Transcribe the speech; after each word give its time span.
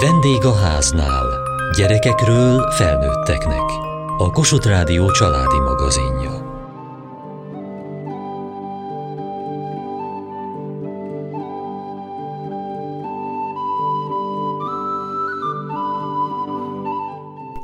Vendég 0.00 0.44
a 0.44 0.54
háznál. 0.54 1.26
Gyerekekről 1.76 2.70
felnőtteknek. 2.70 3.62
A 4.18 4.30
Kossuth 4.30 4.66
Rádió 4.66 5.10
családi 5.10 5.58
magazinja. 5.58 6.30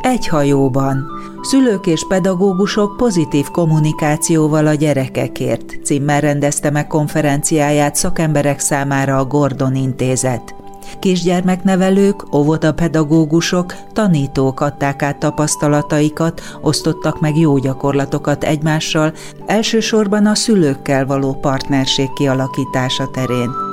Egy 0.00 0.26
hajóban. 0.26 1.06
Szülők 1.40 1.86
és 1.86 2.06
pedagógusok 2.08 2.96
pozitív 2.96 3.46
kommunikációval 3.46 4.66
a 4.66 4.74
gyerekekért 4.74 5.84
címmel 5.84 6.20
rendezte 6.20 6.70
meg 6.70 6.86
konferenciáját 6.86 7.94
szakemberek 7.94 8.58
számára 8.58 9.18
a 9.18 9.24
Gordon 9.24 9.74
Intézet. 9.74 10.59
Kisgyermeknevelők, 10.98 12.34
óvodapedagógusok, 12.34 13.74
tanítók 13.92 14.60
adták 14.60 15.02
át 15.02 15.19
tapasztalataikat, 15.19 16.42
osztottak 16.60 17.20
meg 17.20 17.37
jó 17.37 17.59
gyakorlatokat 17.59 18.45
egymással, 18.45 19.12
elsősorban 19.47 20.27
a 20.27 20.34
szülőkkel 20.34 21.06
való 21.06 21.34
partnerség 21.34 22.12
kialakítása 22.12 23.11
terén. 23.11 23.70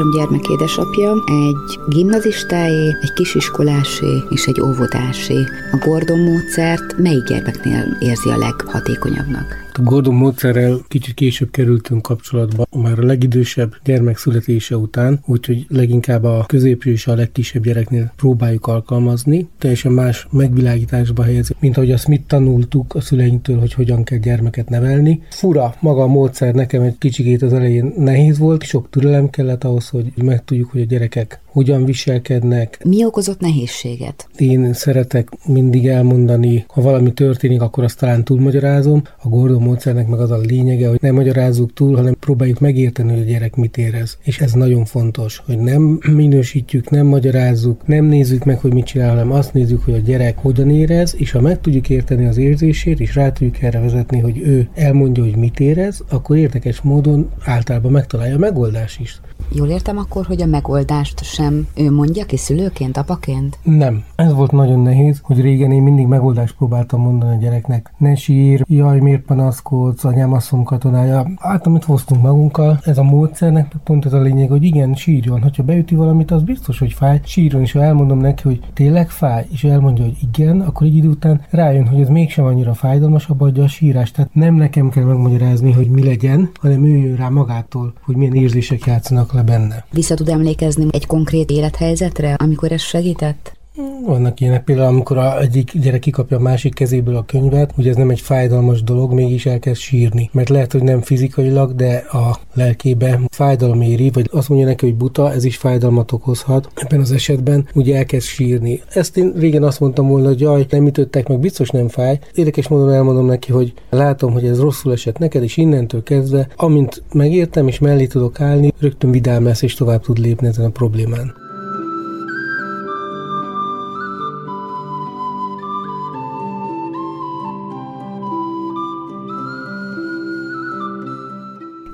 Három 0.00 0.18
gyermek 0.18 0.48
édesapja, 0.48 1.12
egy 1.26 1.80
gimnazistáé, 1.86 2.96
egy 3.00 3.12
kisiskolásé 3.12 4.22
és 4.28 4.46
egy 4.46 4.60
óvodásé. 4.60 5.44
A 5.70 5.76
Gordon 5.76 6.18
módszert 6.18 6.98
melyik 6.98 7.24
gyermeknél 7.24 7.96
érzi 7.98 8.30
a 8.30 8.36
leghatékonyabbnak? 8.36 9.69
A 9.72 9.82
Gordon 9.82 10.14
módszerrel 10.14 10.80
kicsit 10.88 11.14
később 11.14 11.50
kerültünk 11.50 12.02
kapcsolatba, 12.02 12.66
már 12.76 12.98
a 12.98 13.04
legidősebb 13.04 13.74
gyermek 13.84 14.16
születése 14.16 14.76
után, 14.76 15.22
úgyhogy 15.26 15.66
leginkább 15.68 16.24
a 16.24 16.44
középső 16.46 16.90
és 16.90 17.06
a 17.06 17.14
legkisebb 17.14 17.62
gyereknél 17.62 18.12
próbáljuk 18.16 18.66
alkalmazni. 18.66 19.48
Teljesen 19.58 19.92
más 19.92 20.26
megvilágításba 20.30 21.22
helyezni, 21.22 21.56
mint 21.60 21.76
ahogy 21.76 21.90
azt 21.90 22.08
mit 22.08 22.22
tanultuk 22.22 22.94
a 22.94 23.00
szüleinktől, 23.00 23.58
hogy 23.58 23.72
hogyan 23.72 24.04
kell 24.04 24.18
gyermeket 24.18 24.68
nevelni. 24.68 25.22
Fura 25.30 25.74
maga 25.80 26.02
a 26.02 26.06
módszer 26.06 26.54
nekem 26.54 26.82
egy 26.82 26.98
kicsikét 26.98 27.42
az 27.42 27.52
elején 27.52 27.92
nehéz 27.96 28.38
volt, 28.38 28.62
sok 28.62 28.90
türelem 28.90 29.30
kellett 29.30 29.64
ahhoz, 29.64 29.88
hogy 29.88 30.12
megtudjuk, 30.22 30.70
hogy 30.70 30.80
a 30.80 30.84
gyerekek 30.84 31.40
hogyan 31.52 31.84
viselkednek. 31.84 32.80
Mi 32.84 33.04
okozott 33.04 33.40
nehézséget? 33.40 34.28
Én 34.36 34.72
szeretek 34.72 35.28
mindig 35.46 35.86
elmondani, 35.86 36.64
ha 36.68 36.82
valami 36.82 37.12
történik, 37.12 37.62
akkor 37.62 37.84
azt 37.84 37.98
talán 37.98 38.24
túlmagyarázom. 38.24 39.02
A 39.22 39.28
Gordon 39.28 39.62
módszernek 39.62 40.08
meg 40.08 40.20
az 40.20 40.30
a 40.30 40.38
lényege, 40.38 40.88
hogy 40.88 40.98
nem 41.00 41.14
magyarázzuk 41.14 41.72
túl, 41.72 41.96
hanem 41.96 42.16
próbáljuk 42.20 42.60
megérteni, 42.60 43.10
hogy 43.10 43.20
a 43.20 43.30
gyerek 43.30 43.56
mit 43.56 43.76
érez. 43.76 44.18
És 44.22 44.40
ez 44.40 44.52
nagyon 44.52 44.84
fontos, 44.84 45.42
hogy 45.46 45.58
nem 45.58 46.00
minősítjük, 46.12 46.90
nem 46.90 47.06
magyarázzuk, 47.06 47.86
nem 47.86 48.04
nézzük 48.04 48.44
meg, 48.44 48.58
hogy 48.58 48.72
mit 48.72 48.84
csinál, 48.84 49.08
hanem 49.08 49.32
azt 49.32 49.52
nézzük, 49.52 49.84
hogy 49.84 49.94
a 49.94 49.98
gyerek 49.98 50.38
hogyan 50.38 50.70
érez, 50.70 51.14
és 51.18 51.30
ha 51.30 51.40
meg 51.40 51.60
tudjuk 51.60 51.88
érteni 51.88 52.26
az 52.26 52.36
érzését, 52.36 53.00
és 53.00 53.14
rá 53.14 53.32
tudjuk 53.32 53.62
erre 53.62 53.80
vezetni, 53.80 54.18
hogy 54.18 54.38
ő 54.38 54.68
elmondja, 54.74 55.22
hogy 55.22 55.36
mit 55.36 55.60
érez, 55.60 56.02
akkor 56.08 56.36
érdekes 56.36 56.80
módon 56.80 57.30
általában 57.44 57.92
megtalálja 57.92 58.34
a 58.34 58.38
megoldást 58.38 59.00
is. 59.00 59.20
Jól 59.52 59.68
értem 59.68 59.98
akkor, 59.98 60.26
hogy 60.26 60.42
a 60.42 60.46
megoldást 60.46 61.24
sem 61.24 61.66
ő 61.76 61.90
mondja 61.90 62.24
ki 62.24 62.36
szülőként, 62.36 62.96
apaként? 62.96 63.58
Nem. 63.62 64.04
Ez 64.16 64.32
volt 64.32 64.50
nagyon 64.50 64.80
nehéz, 64.80 65.20
hogy 65.22 65.40
régen 65.40 65.72
én 65.72 65.82
mindig 65.82 66.06
megoldást 66.06 66.56
próbáltam 66.56 67.00
mondani 67.00 67.34
a 67.34 67.38
gyereknek. 67.38 67.92
Ne 67.98 68.14
sír, 68.14 68.64
jaj, 68.68 69.00
miért 69.00 69.22
panaszkodsz, 69.22 70.04
anyám 70.04 70.32
asszom 70.32 70.64
katonája. 70.64 71.26
Hát, 71.38 71.66
amit 71.66 71.84
hoztunk 71.84 72.22
magunkkal, 72.22 72.80
ez 72.84 72.98
a 72.98 73.02
módszernek 73.02 73.72
pont 73.84 74.06
ez 74.06 74.12
a 74.12 74.20
lényeg, 74.20 74.48
hogy 74.48 74.62
igen, 74.62 74.94
sírjon. 74.94 75.42
Ha 75.42 75.62
beüti 75.62 75.94
valamit, 75.94 76.30
az 76.30 76.42
biztos, 76.42 76.78
hogy 76.78 76.92
fáj. 76.92 77.20
Sírjon, 77.24 77.62
és 77.62 77.72
ha 77.72 77.82
elmondom 77.82 78.18
neki, 78.18 78.42
hogy 78.42 78.60
tényleg 78.74 79.10
fáj, 79.10 79.46
és 79.52 79.64
elmondja, 79.64 80.04
hogy 80.04 80.16
igen, 80.32 80.60
akkor 80.60 80.86
egy 80.86 80.96
idő 80.96 81.08
után 81.08 81.40
rájön, 81.50 81.86
hogy 81.88 82.00
ez 82.00 82.08
mégsem 82.08 82.44
annyira 82.44 82.74
fájdalmas, 82.74 83.28
abba 83.28 83.62
a 83.62 83.68
sírás. 83.68 84.10
Tehát 84.10 84.34
nem 84.34 84.54
nekem 84.54 84.88
kell 84.88 85.04
megmagyarázni, 85.04 85.72
hogy 85.72 85.90
mi 85.90 86.04
legyen, 86.04 86.50
hanem 86.60 86.84
ő 86.84 86.96
jön 86.96 87.16
rá 87.16 87.28
magától, 87.28 87.92
hogy 88.02 88.16
milyen 88.16 88.34
érzések 88.34 88.84
játszanak 88.84 89.32
le 89.32 89.39
benne. 89.42 89.84
Vissza 89.90 90.14
tud 90.14 90.28
emlékezni 90.28 90.86
egy 90.90 91.06
konkrét 91.06 91.50
élethelyzetre, 91.50 92.34
amikor 92.34 92.72
ez 92.72 92.82
segített? 92.82 93.59
Vannak 94.06 94.40
ilyenek 94.40 94.64
például, 94.64 94.88
amikor 94.88 95.16
a 95.16 95.40
egyik 95.40 95.72
gyerek 95.78 96.00
kikapja 96.00 96.36
a 96.36 96.40
másik 96.40 96.74
kezéből 96.74 97.16
a 97.16 97.24
könyvet, 97.24 97.72
hogy 97.74 97.88
ez 97.88 97.96
nem 97.96 98.10
egy 98.10 98.20
fájdalmas 98.20 98.82
dolog, 98.82 99.12
mégis 99.12 99.46
elkezd 99.46 99.80
sírni. 99.80 100.30
Mert 100.32 100.48
lehet, 100.48 100.72
hogy 100.72 100.82
nem 100.82 101.00
fizikailag, 101.00 101.74
de 101.74 101.94
a 101.96 102.38
lelkébe 102.54 103.20
fájdalom 103.30 103.80
éri, 103.80 104.10
vagy 104.10 104.28
azt 104.32 104.48
mondja 104.48 104.66
neki, 104.66 104.86
hogy 104.86 104.96
buta, 104.96 105.32
ez 105.32 105.44
is 105.44 105.56
fájdalmat 105.56 106.12
okozhat. 106.12 106.68
Ebben 106.74 107.00
az 107.00 107.12
esetben 107.12 107.68
ugye 107.74 107.96
elkezd 107.96 108.26
sírni. 108.26 108.82
Ezt 108.94 109.16
én 109.16 109.32
régen 109.36 109.62
azt 109.62 109.80
mondtam 109.80 110.08
volna, 110.08 110.26
hogy 110.26 110.40
jaj, 110.40 110.66
nem 110.70 110.86
ütöttek 110.86 111.28
meg, 111.28 111.38
biztos 111.38 111.70
nem 111.70 111.88
fáj. 111.88 112.18
Érdekes 112.34 112.68
módon 112.68 112.92
elmondom 112.92 113.26
neki, 113.26 113.52
hogy 113.52 113.72
látom, 113.90 114.32
hogy 114.32 114.46
ez 114.46 114.60
rosszul 114.60 114.92
esett 114.92 115.18
neked, 115.18 115.42
és 115.42 115.56
innentől 115.56 116.02
kezdve, 116.02 116.48
amint 116.56 117.02
megértem 117.12 117.68
és 117.68 117.78
mellé 117.78 118.06
tudok 118.06 118.40
állni, 118.40 118.72
rögtön 118.78 119.10
vidám 119.10 119.44
lesz, 119.44 119.62
és 119.62 119.74
tovább 119.74 120.02
tud 120.02 120.18
lépni 120.18 120.46
ezen 120.46 120.64
a 120.64 120.70
problémán. 120.70 121.39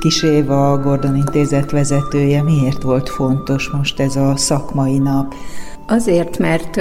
Kis 0.06 0.22
Éva, 0.22 0.72
a 0.72 0.78
Gordon 0.78 1.16
Intézet 1.16 1.70
vezetője, 1.70 2.42
miért 2.42 2.82
volt 2.82 3.08
fontos 3.08 3.68
most 3.68 4.00
ez 4.00 4.16
a 4.16 4.36
szakmai 4.36 4.98
nap? 4.98 5.34
Azért, 5.88 6.38
mert 6.38 6.80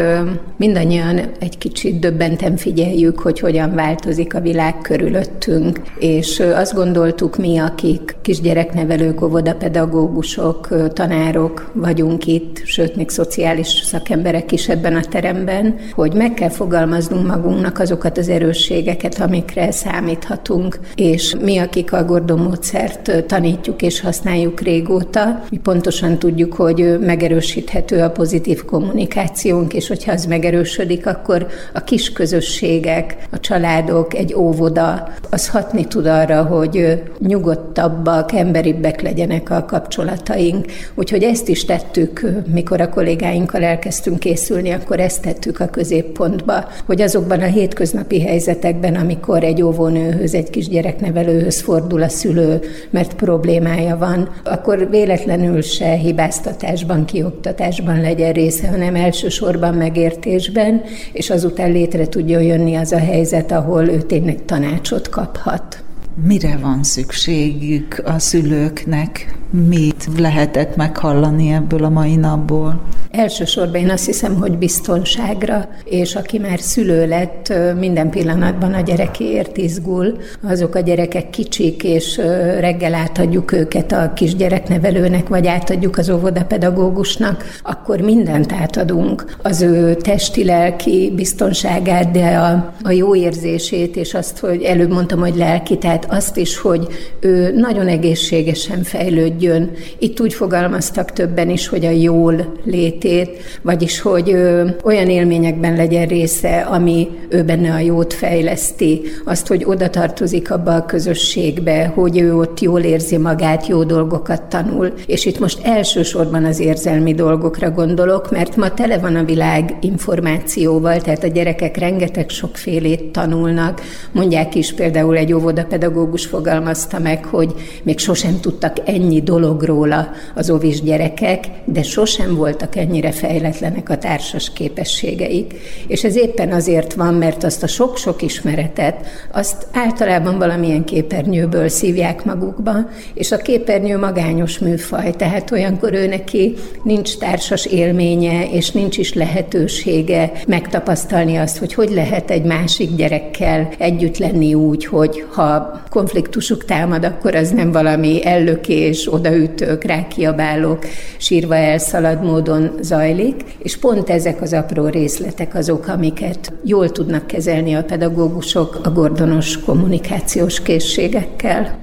mindannyian 0.58 1.20
egy 1.40 1.58
kicsit 1.58 2.00
döbbenten 2.00 2.58
figyeljük, 2.58 3.20
hogy 3.20 3.40
hogyan 3.40 3.76
változik 3.76 4.36
a 4.36 4.40
világ 4.40 4.78
körülöttünk, 4.82 5.82
és 6.00 6.40
azt 6.40 6.74
gondoltuk 6.74 7.38
mi, 7.38 7.58
akik 7.58 8.16
kisgyereknevelők, 8.22 9.22
óvodapedagógusok, 9.22 10.68
tanárok 10.94 11.72
vagyunk 11.74 12.28
itt, 12.28 12.62
sőt, 12.64 12.96
még 12.96 13.10
szociális 13.10 13.68
szakemberek 13.68 14.52
is 14.52 14.70
ebben 14.70 14.96
a 14.96 15.04
teremben, 15.04 15.76
hogy 15.92 16.14
meg 16.14 16.34
kell 16.34 16.50
fogalmaznunk 16.50 17.28
magunknak 17.28 17.80
azokat 17.80 18.18
az 18.18 18.30
erősségeket, 18.30 19.20
amikre 19.22 19.72
számíthatunk, 19.72 20.80
és 20.96 21.36
mi, 21.42 21.58
akik 21.58 21.94
a 21.94 22.06
Gordon 22.06 22.40
módszert 22.40 23.26
tanítjuk 23.28 23.82
és 23.82 24.02
használjuk 24.02 24.62
régóta, 24.62 25.44
mi 25.50 25.58
pontosan 25.58 26.20
tudjuk, 26.20 26.54
hogy 26.54 27.00
megerősíthető 27.00 28.02
a 28.02 28.10
pozitív 28.10 28.66
kommunikáció, 28.66 28.94
kommunikációnk, 28.96 29.74
és 29.74 29.88
hogyha 29.88 30.12
az 30.12 30.26
megerősödik, 30.26 31.08
akkor 31.08 31.48
a 31.74 31.84
kis 31.84 32.12
közösségek, 32.12 33.18
a 33.32 33.40
családok, 33.40 34.14
egy 34.14 34.34
óvoda, 34.34 35.10
az 35.30 35.50
hatni 35.50 35.86
tud 35.86 36.06
arra, 36.06 36.44
hogy 36.44 37.04
nyugodtabbak, 37.20 38.34
emberibbek 38.34 39.02
legyenek 39.02 39.50
a 39.50 39.66
kapcsolataink. 39.66 40.66
Úgyhogy 40.94 41.24
ezt 41.24 41.48
is 41.50 41.66
tettük, 41.66 42.26
mikor 42.54 42.82
a 42.82 42.90
kollégáinkkal 42.90 43.64
elkezdtünk 43.64 44.20
készülni, 44.20 44.72
akkor 44.72 45.00
ezt 45.00 45.22
tettük 45.22 45.60
a 45.60 45.68
középpontba, 45.68 46.68
hogy 46.86 47.02
azokban 47.02 47.42
a 47.42 47.46
hétköznapi 47.46 48.22
helyzetekben, 48.22 48.96
amikor 48.96 49.44
egy 49.44 49.62
óvónőhöz, 49.62 50.34
egy 50.34 50.50
kisgyereknevelőhöz 50.50 51.62
fordul 51.62 52.02
a 52.04 52.10
szülő, 52.10 52.60
mert 52.90 53.14
problémája 53.14 53.98
van, 53.98 54.30
akkor 54.44 54.90
véletlenül 54.90 55.62
se 55.62 55.92
hibáztatásban, 55.94 57.06
kioktatásban 57.06 58.02
legyen 58.02 58.34
része, 58.34 58.68
hanem 58.68 58.85
hanem 58.86 59.04
elsősorban 59.04 59.74
megértésben, 59.74 60.82
és 61.12 61.30
azután 61.30 61.72
létre 61.72 62.08
tudjon 62.08 62.42
jönni 62.42 62.76
az 62.76 62.92
a 62.92 62.98
helyzet, 62.98 63.52
ahol 63.52 63.88
ő 63.90 64.02
tényleg 64.02 64.46
tanácsot 64.46 65.10
kaphat. 65.10 65.84
Mire 66.24 66.58
van 66.62 66.84
szükségük 66.84 68.02
a 68.06 68.20
szülőknek? 68.20 69.36
Mit 69.64 70.08
lehetett 70.18 70.76
meghallani 70.76 71.54
ebből 71.54 71.84
a 71.84 71.90
mai 71.90 72.16
napból? 72.16 72.82
Elsősorban 73.12 73.82
én 73.82 73.90
azt 73.90 74.06
hiszem, 74.06 74.36
hogy 74.36 74.58
biztonságra, 74.58 75.68
és 75.84 76.16
aki 76.16 76.38
már 76.38 76.60
szülő 76.60 77.08
lett, 77.08 77.54
minden 77.80 78.10
pillanatban 78.10 78.74
a 78.74 78.82
gyerekéért 78.82 79.58
izgul. 79.58 80.18
Azok 80.44 80.76
a 80.76 80.80
gyerekek 80.80 81.30
kicsik, 81.30 81.84
és 81.84 82.18
reggel 82.60 82.94
átadjuk 82.94 83.52
őket 83.52 83.92
a 83.92 84.12
kisgyereknevelőnek, 84.16 85.28
vagy 85.28 85.48
átadjuk 85.48 85.98
az 85.98 86.10
óvodapedagógusnak, 86.10 87.44
akkor 87.64 88.00
mindent 88.00 88.52
átadunk. 88.52 89.38
Az 89.42 89.62
ő 89.62 89.96
testi-lelki 89.96 91.14
biztonságát, 91.16 92.12
de 92.12 92.38
a, 92.38 92.74
a 92.84 92.92
jó 92.92 93.16
érzését, 93.16 93.96
és 93.96 94.14
azt, 94.14 94.40
hogy 94.40 94.62
előbb 94.64 94.92
mondtam, 94.92 95.20
hogy 95.20 95.36
lelki, 95.36 95.78
tehát 95.78 96.06
azt 96.10 96.38
is, 96.38 96.58
hogy 96.58 96.88
ő 97.20 97.54
nagyon 97.56 97.88
egészségesen 97.88 98.84
fejlődjön, 98.84 99.44
működjön. 99.46 99.72
Itt 100.00 100.20
úgy 100.20 100.34
fogalmaztak 100.34 101.12
többen 101.12 101.50
is, 101.50 101.68
hogy 101.68 101.86
a 101.86 101.90
jól 101.90 102.54
létét, 102.64 103.30
vagyis 103.62 104.02
hogy 104.02 104.32
ö, 104.32 104.68
olyan 104.84 105.10
élményekben 105.10 105.76
legyen 105.76 106.08
része, 106.08 106.60
ami 106.60 107.08
ő 107.30 107.44
benne 107.44 107.74
a 107.74 107.80
jót 107.80 108.14
fejleszti, 108.14 109.02
azt, 109.26 109.48
hogy 109.48 109.64
oda 109.66 109.90
tartozik 109.90 110.52
abba 110.52 110.76
a 110.76 110.86
közösségbe, 110.86 111.92
hogy 111.96 112.20
ő 112.20 112.36
ott 112.36 112.60
jól 112.60 112.82
érzi 112.82 113.18
magát, 113.18 113.68
jó 113.68 113.84
dolgokat 113.84 114.44
tanul. 114.44 114.94
És 115.06 115.26
itt 115.26 115.40
most 115.40 115.60
elsősorban 115.64 116.46
az 116.46 116.60
érzelmi 116.60 117.14
dolgokra 117.14 117.72
gondolok, 117.72 118.32
mert 118.32 118.56
ma 118.56 118.74
tele 118.74 118.98
van 118.98 119.16
a 119.16 119.24
világ 119.24 119.78
információval, 119.82 121.02
tehát 121.02 121.24
a 121.24 121.28
gyerekek 121.28 121.78
rengeteg 121.78 122.30
sokfélét 122.30 123.04
tanulnak. 123.12 123.82
Mondják 124.12 124.56
is 124.56 124.74
például 124.74 125.18
egy 125.18 125.34
óvodapedagógus 125.34 126.26
fogalmazta 126.26 127.00
meg, 127.00 127.26
hogy 127.26 127.54
még 127.84 128.00
sosem 128.00 128.40
tudtak 128.40 128.78
ennyi 128.86 129.22
dologról 129.40 130.14
az 130.36 130.50
ovis 130.50 130.82
gyerekek, 130.82 131.46
de 131.66 131.84
sosem 131.84 132.36
voltak 132.36 132.76
ennyire 132.76 133.12
fejletlenek 133.12 133.90
a 133.90 133.98
társas 133.98 134.54
képességeik. 134.54 135.54
És 135.88 136.04
ez 136.04 136.16
éppen 136.16 136.52
azért 136.52 136.94
van, 136.94 137.14
mert 137.14 137.44
azt 137.44 137.64
a 137.64 137.68
sok-sok 137.68 138.22
ismeretet, 138.22 138.96
azt 139.32 139.68
általában 139.74 140.38
valamilyen 140.38 140.84
képernyőből 140.84 141.68
szívják 141.68 142.26
magukba, 142.26 142.74
és 143.14 143.32
a 143.32 143.38
képernyő 143.38 143.98
magányos 143.98 144.60
műfaj, 144.60 145.12
tehát 145.12 145.52
olyankor 145.52 145.94
ő 145.94 146.08
neki 146.08 146.54
nincs 146.84 147.18
társas 147.18 147.66
élménye, 147.66 148.50
és 148.52 148.72
nincs 148.72 148.98
is 148.98 149.14
lehetősége 149.14 150.32
megtapasztalni 150.48 151.36
azt, 151.36 151.58
hogy 151.58 151.74
hogy 151.74 151.90
lehet 151.90 152.32
egy 152.32 152.44
másik 152.44 152.96
gyerekkel 152.96 153.70
együtt 153.78 154.18
lenni 154.18 154.54
úgy, 154.54 154.86
hogy 154.86 155.26
ha 155.32 155.82
konfliktusuk 155.90 156.66
támad, 156.66 157.04
akkor 157.04 157.36
az 157.36 157.50
nem 157.50 157.72
valami 157.72 158.26
ellökés, 158.26 159.08
odaütők, 159.16 159.84
rákiabálók, 159.84 160.86
sírva 161.18 161.56
elszalad 161.56 162.24
módon 162.24 162.72
zajlik, 162.82 163.44
és 163.58 163.78
pont 163.78 164.10
ezek 164.10 164.42
az 164.42 164.54
apró 164.54 164.88
részletek 164.88 165.56
azok, 165.56 165.88
amiket 165.88 166.54
jól 166.64 166.92
tudnak 166.92 167.28
kezelni 167.28 167.74
a 167.74 167.84
pedagógusok 167.84 168.80
a 168.84 168.90
gordonos 168.90 169.60
kommunikációs 169.60 170.62
készségekkel. 170.62 171.78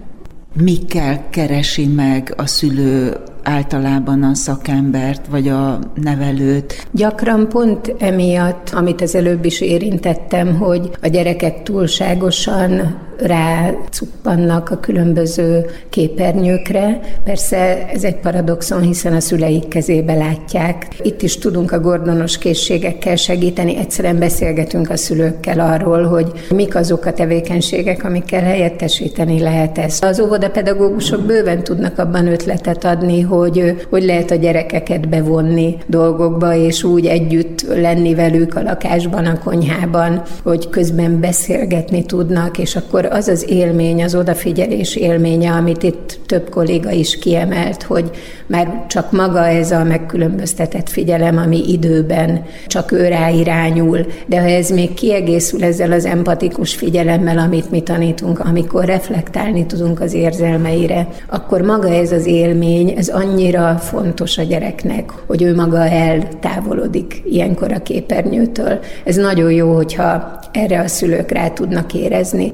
Mikkel 0.63 1.25
keresi 1.31 1.87
meg 1.87 2.35
a 2.37 2.47
szülő 2.47 3.17
általában 3.43 4.23
a 4.23 4.35
szakembert, 4.35 5.27
vagy 5.27 5.49
a 5.49 5.79
nevelőt. 5.95 6.87
Gyakran 6.91 7.49
pont 7.49 7.95
emiatt, 7.99 8.71
amit 8.75 9.01
az 9.01 9.15
előbb 9.15 9.45
is 9.45 9.61
érintettem, 9.61 10.57
hogy 10.59 10.91
a 11.03 11.09
gyerekek 11.09 11.63
túlságosan 11.63 12.99
rácuppannak 13.19 14.71
a 14.71 14.81
különböző 14.81 15.67
képernyőkre. 15.89 17.01
Persze 17.25 17.89
ez 17.89 18.05
egy 18.05 18.17
paradoxon, 18.17 18.81
hiszen 18.81 19.13
a 19.13 19.21
szüleik 19.21 19.69
kezébe 19.69 20.15
látják. 20.15 20.87
Itt 21.03 21.23
is 21.23 21.39
tudunk 21.39 21.73
a 21.73 21.81
gordonos 21.81 22.39
készségekkel 22.39 23.17
segíteni. 23.17 23.77
Egyszerűen 23.77 24.19
beszélgetünk 24.19 24.91
a 24.91 24.97
szülőkkel 24.97 25.61
arról, 25.61 26.03
hogy 26.03 26.33
mik 26.51 26.75
azok 26.75 27.05
a 27.05 27.13
tevékenységek, 27.13 28.05
amikkel 28.05 28.41
helyettesíteni 28.41 29.41
lehet 29.41 29.79
ezt. 29.79 30.05
Az 30.05 30.21
óvodapedagógusok 30.21 31.21
bőven 31.21 31.65
tudnak 31.65 31.99
abban 31.99 32.27
ötletet 32.27 32.85
adni, 32.85 33.21
hogy 33.21 33.87
hogy 33.91 34.05
lehet 34.05 34.31
a 34.31 34.35
gyerekeket 34.35 35.09
bevonni 35.09 35.77
dolgokba, 35.87 36.55
és 36.55 36.85
úgy 36.85 37.07
együtt 37.07 37.63
lenni 37.63 38.15
velük 38.15 38.55
a 38.55 38.63
lakásban, 38.63 39.25
a 39.25 39.39
konyhában, 39.39 40.23
hogy 40.43 40.69
közben 40.69 41.21
beszélgetni 41.21 42.05
tudnak, 42.05 42.59
és 42.59 42.77
akkor 42.77 43.09
az 43.13 43.29
az 43.29 43.45
élmény, 43.49 44.03
az 44.03 44.15
odafigyelés 44.15 44.97
élménye, 44.97 45.51
amit 45.51 45.83
itt 45.83 46.21
több 46.27 46.49
kolléga 46.49 46.91
is 46.91 47.19
kiemelt, 47.19 47.83
hogy 47.83 48.11
már 48.47 48.87
csak 48.89 49.13
maga 49.13 49.47
ez 49.47 49.71
a 49.71 49.85
megkülönböztetett 49.85 50.89
figyelem, 50.89 51.37
ami 51.37 51.73
időben 51.73 52.45
csak 52.67 52.93
ő 52.93 53.09
irányul, 53.35 54.07
de 54.27 54.41
ha 54.41 54.47
ez 54.47 54.71
még 54.71 54.95
kiegészül 54.95 55.65
ezzel 55.65 55.93
az 55.93 56.05
empatikus 56.05 56.75
figyelemmel, 56.75 57.39
amit 57.39 57.71
mi 57.71 57.81
tanítunk, 57.81 58.39
amikor 58.39 58.85
reflektálni 58.85 59.67
tudunk 59.67 60.01
az 60.01 60.15
érzelmeire, 60.15 61.09
akkor 61.29 61.61
maga 61.61 61.89
ez 61.89 62.13
az 62.13 62.27
élmény, 62.27 62.95
ez 62.97 63.09
annyira 63.09 63.77
fontos 63.77 64.39
a 64.39 64.43
gyereknek, 64.43 65.11
hogy 65.27 65.43
ő 65.43 65.55
maga 65.55 65.89
eltávolodik 65.89 67.23
ilyenkor 67.25 67.73
a 67.73 67.83
képernyőtől. 67.83 68.79
Ez 69.05 69.17
nagyon 69.17 69.53
jó, 69.53 69.75
hogyha 69.75 70.41
erre 70.53 70.81
a 70.81 70.87
szülők 70.87 71.31
rá 71.31 71.49
tudnak 71.49 71.95
érezni. 71.95 72.53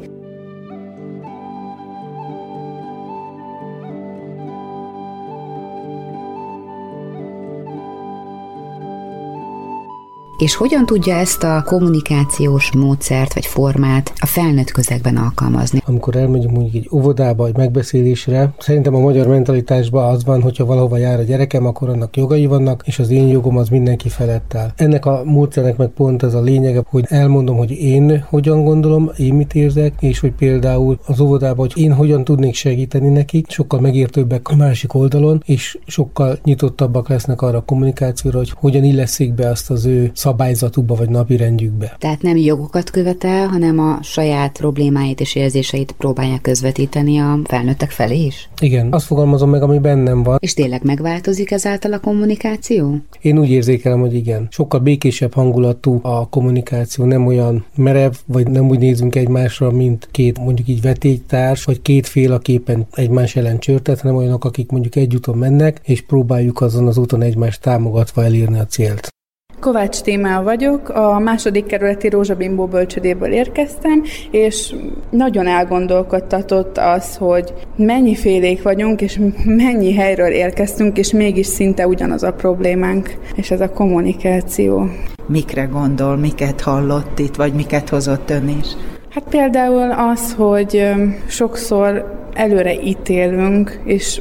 És 10.38 10.54
hogyan 10.54 10.86
tudja 10.86 11.14
ezt 11.14 11.42
a 11.42 11.62
kommunikációs 11.66 12.72
módszert 12.72 13.34
vagy 13.34 13.46
formát 13.46 14.12
a 14.18 14.26
felnőtt 14.26 14.70
közegben 14.70 15.16
alkalmazni? 15.16 15.82
Amikor 15.86 16.16
elmegyünk 16.16 16.52
mondjuk 16.52 16.74
egy 16.74 16.88
óvodába, 16.92 17.46
egy 17.46 17.56
megbeszélésre, 17.56 18.52
szerintem 18.58 18.94
a 18.94 19.00
magyar 19.00 19.26
mentalitásban 19.26 20.14
az 20.14 20.24
van, 20.24 20.42
hogyha 20.42 20.64
valahova 20.64 20.96
jár 20.96 21.18
a 21.18 21.22
gyerekem, 21.22 21.66
akkor 21.66 21.88
annak 21.88 22.16
jogai 22.16 22.46
vannak, 22.46 22.82
és 22.86 22.98
az 22.98 23.10
én 23.10 23.28
jogom 23.28 23.56
az 23.56 23.68
mindenki 23.68 24.08
felett 24.08 24.54
áll. 24.54 24.72
Ennek 24.76 25.06
a 25.06 25.22
módszernek 25.24 25.76
meg 25.76 25.88
pont 25.88 26.22
ez 26.22 26.34
a 26.34 26.40
lényege, 26.40 26.82
hogy 26.86 27.04
elmondom, 27.08 27.56
hogy 27.56 27.70
én 27.70 28.24
hogyan 28.28 28.64
gondolom, 28.64 29.10
én 29.16 29.34
mit 29.34 29.54
érzek, 29.54 29.92
és 30.00 30.18
hogy 30.18 30.32
például 30.32 30.98
az 31.06 31.20
óvodában, 31.20 31.56
hogy 31.56 31.82
én 31.82 31.92
hogyan 31.92 32.24
tudnék 32.24 32.54
segíteni 32.54 33.08
nekik, 33.08 33.50
sokkal 33.50 33.80
megértőbbek 33.80 34.48
a 34.48 34.56
másik 34.56 34.94
oldalon, 34.94 35.42
és 35.46 35.78
sokkal 35.86 36.38
nyitottabbak 36.44 37.08
lesznek 37.08 37.42
arra 37.42 37.58
a 37.58 37.64
kommunikációra, 37.64 38.38
hogy 38.38 38.52
hogyan 38.56 38.84
illeszik 38.84 39.34
be 39.34 39.48
azt 39.48 39.70
az 39.70 39.84
ő 39.84 40.10
szabályzatukba 40.28 40.94
vagy 40.94 41.08
napirendjükbe. 41.08 41.96
Tehát 41.98 42.22
nem 42.22 42.36
jogokat 42.36 42.90
követel, 42.90 43.46
hanem 43.46 43.78
a 43.78 43.98
saját 44.02 44.58
problémáit 44.58 45.20
és 45.20 45.34
érzéseit 45.34 45.92
próbálja 45.92 46.38
közvetíteni 46.42 47.18
a 47.18 47.38
felnőttek 47.44 47.90
felé 47.90 48.24
is? 48.24 48.48
Igen, 48.60 48.92
azt 48.92 49.06
fogalmazom 49.06 49.50
meg, 49.50 49.62
ami 49.62 49.78
bennem 49.78 50.22
van. 50.22 50.38
És 50.40 50.54
tényleg 50.54 50.84
megváltozik 50.84 51.50
ezáltal 51.50 51.92
a 51.92 51.98
kommunikáció? 52.00 52.96
Én 53.20 53.38
úgy 53.38 53.50
érzékelem, 53.50 54.00
hogy 54.00 54.14
igen. 54.14 54.48
Sokkal 54.50 54.80
békésebb 54.80 55.34
hangulatú 55.34 55.98
a 56.02 56.28
kommunikáció, 56.28 57.04
nem 57.04 57.26
olyan 57.26 57.64
merev, 57.74 58.12
vagy 58.26 58.50
nem 58.50 58.68
úgy 58.68 58.78
nézünk 58.78 59.16
egymásra, 59.16 59.70
mint 59.70 60.08
két 60.10 60.38
mondjuk 60.38 60.68
így 60.68 60.80
vetélytárs, 60.80 61.64
vagy 61.64 61.82
két 61.82 62.06
fél, 62.06 62.32
aki 62.32 62.52
éppen 62.52 62.86
egymás 62.94 63.36
ellen 63.36 63.58
csörtet, 63.58 64.00
hanem 64.00 64.16
olyanok, 64.16 64.44
akik 64.44 64.70
mondjuk 64.70 64.96
egy 64.96 65.14
úton 65.14 65.38
mennek, 65.38 65.80
és 65.84 66.02
próbáljuk 66.02 66.60
azon 66.60 66.86
az 66.86 66.98
úton 66.98 67.22
egymást 67.22 67.62
támogatva 67.62 68.24
elérni 68.24 68.58
a 68.58 68.66
célt. 68.66 69.16
Kovács 69.60 70.00
Témá 70.00 70.42
vagyok, 70.42 70.88
a 70.88 71.18
második 71.18 71.66
kerületi 71.66 72.08
Rózsabimbó 72.08 72.66
bölcsödéből 72.66 73.32
érkeztem, 73.32 74.02
és 74.30 74.74
nagyon 75.10 75.46
elgondolkodtatott 75.46 76.78
az, 76.78 77.16
hogy 77.16 77.54
mennyi 77.76 78.14
félék 78.14 78.62
vagyunk, 78.62 79.00
és 79.00 79.20
mennyi 79.44 79.94
helyről 79.94 80.32
érkeztünk, 80.32 80.98
és 80.98 81.12
mégis 81.12 81.46
szinte 81.46 81.86
ugyanaz 81.86 82.22
a 82.22 82.32
problémánk, 82.32 83.16
és 83.34 83.50
ez 83.50 83.60
a 83.60 83.70
kommunikáció. 83.70 84.88
Mikre 85.26 85.64
gondol, 85.64 86.16
miket 86.16 86.60
hallott 86.60 87.18
itt, 87.18 87.36
vagy 87.36 87.52
miket 87.52 87.88
hozott 87.88 88.30
ön 88.30 88.48
is? 88.48 88.66
Hát 89.10 89.24
például 89.30 89.90
az, 89.90 90.34
hogy 90.34 90.90
sokszor 91.26 92.16
előre 92.34 92.82
ítélünk, 92.82 93.80
és 93.84 94.20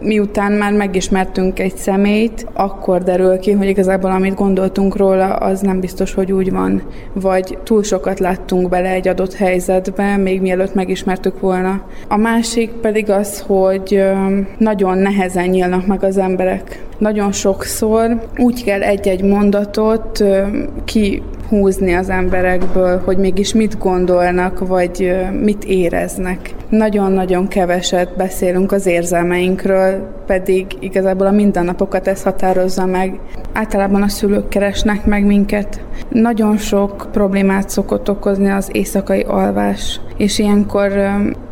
miután 0.00 0.52
már 0.52 0.72
megismertünk 0.72 1.58
egy 1.58 1.76
személyt, 1.76 2.46
akkor 2.52 3.02
derül 3.02 3.38
ki, 3.38 3.52
hogy 3.52 3.68
igazából 3.68 4.10
amit 4.10 4.34
gondoltunk 4.34 4.96
róla, 4.96 5.34
az 5.34 5.60
nem 5.60 5.80
biztos, 5.80 6.14
hogy 6.14 6.32
úgy 6.32 6.50
van. 6.50 6.82
Vagy 7.12 7.58
túl 7.64 7.82
sokat 7.82 8.18
láttunk 8.18 8.68
bele 8.68 8.88
egy 8.88 9.08
adott 9.08 9.34
helyzetbe, 9.34 10.16
még 10.16 10.40
mielőtt 10.40 10.74
megismertük 10.74 11.40
volna. 11.40 11.82
A 12.08 12.16
másik 12.16 12.70
pedig 12.70 13.10
az, 13.10 13.40
hogy 13.40 14.04
nagyon 14.58 14.98
nehezen 14.98 15.48
nyílnak 15.48 15.86
meg 15.86 16.04
az 16.04 16.18
emberek. 16.18 16.86
Nagyon 16.98 17.32
sokszor 17.32 18.20
úgy 18.36 18.64
kell 18.64 18.82
egy-egy 18.82 19.22
mondatot 19.22 20.24
ki 20.84 21.22
húzni 21.48 21.94
az 21.94 22.08
emberekből, 22.08 23.02
hogy 23.04 23.16
mégis 23.16 23.54
mit 23.54 23.78
gondolnak, 23.78 24.66
vagy 24.66 25.16
mit 25.42 25.64
éreznek. 25.64 26.54
Nagyon-nagyon 26.68 27.48
keveset 27.48 28.16
beszélünk 28.16 28.72
az 28.72 28.86
érzelmeinkről, 28.86 30.08
pedig 30.26 30.66
igazából 30.80 31.26
a 31.26 31.30
mindennapokat 31.30 32.08
ez 32.08 32.22
határozza 32.22 32.86
meg. 32.86 33.20
Általában 33.52 34.02
a 34.02 34.08
szülők 34.08 34.48
keresnek 34.48 35.04
meg 35.04 35.26
minket. 35.26 35.80
Nagyon 36.08 36.56
sok 36.56 37.08
problémát 37.12 37.68
szokott 37.68 38.10
okozni 38.10 38.50
az 38.50 38.68
éjszakai 38.72 39.22
alvás, 39.22 40.00
és 40.18 40.38
ilyenkor 40.38 40.92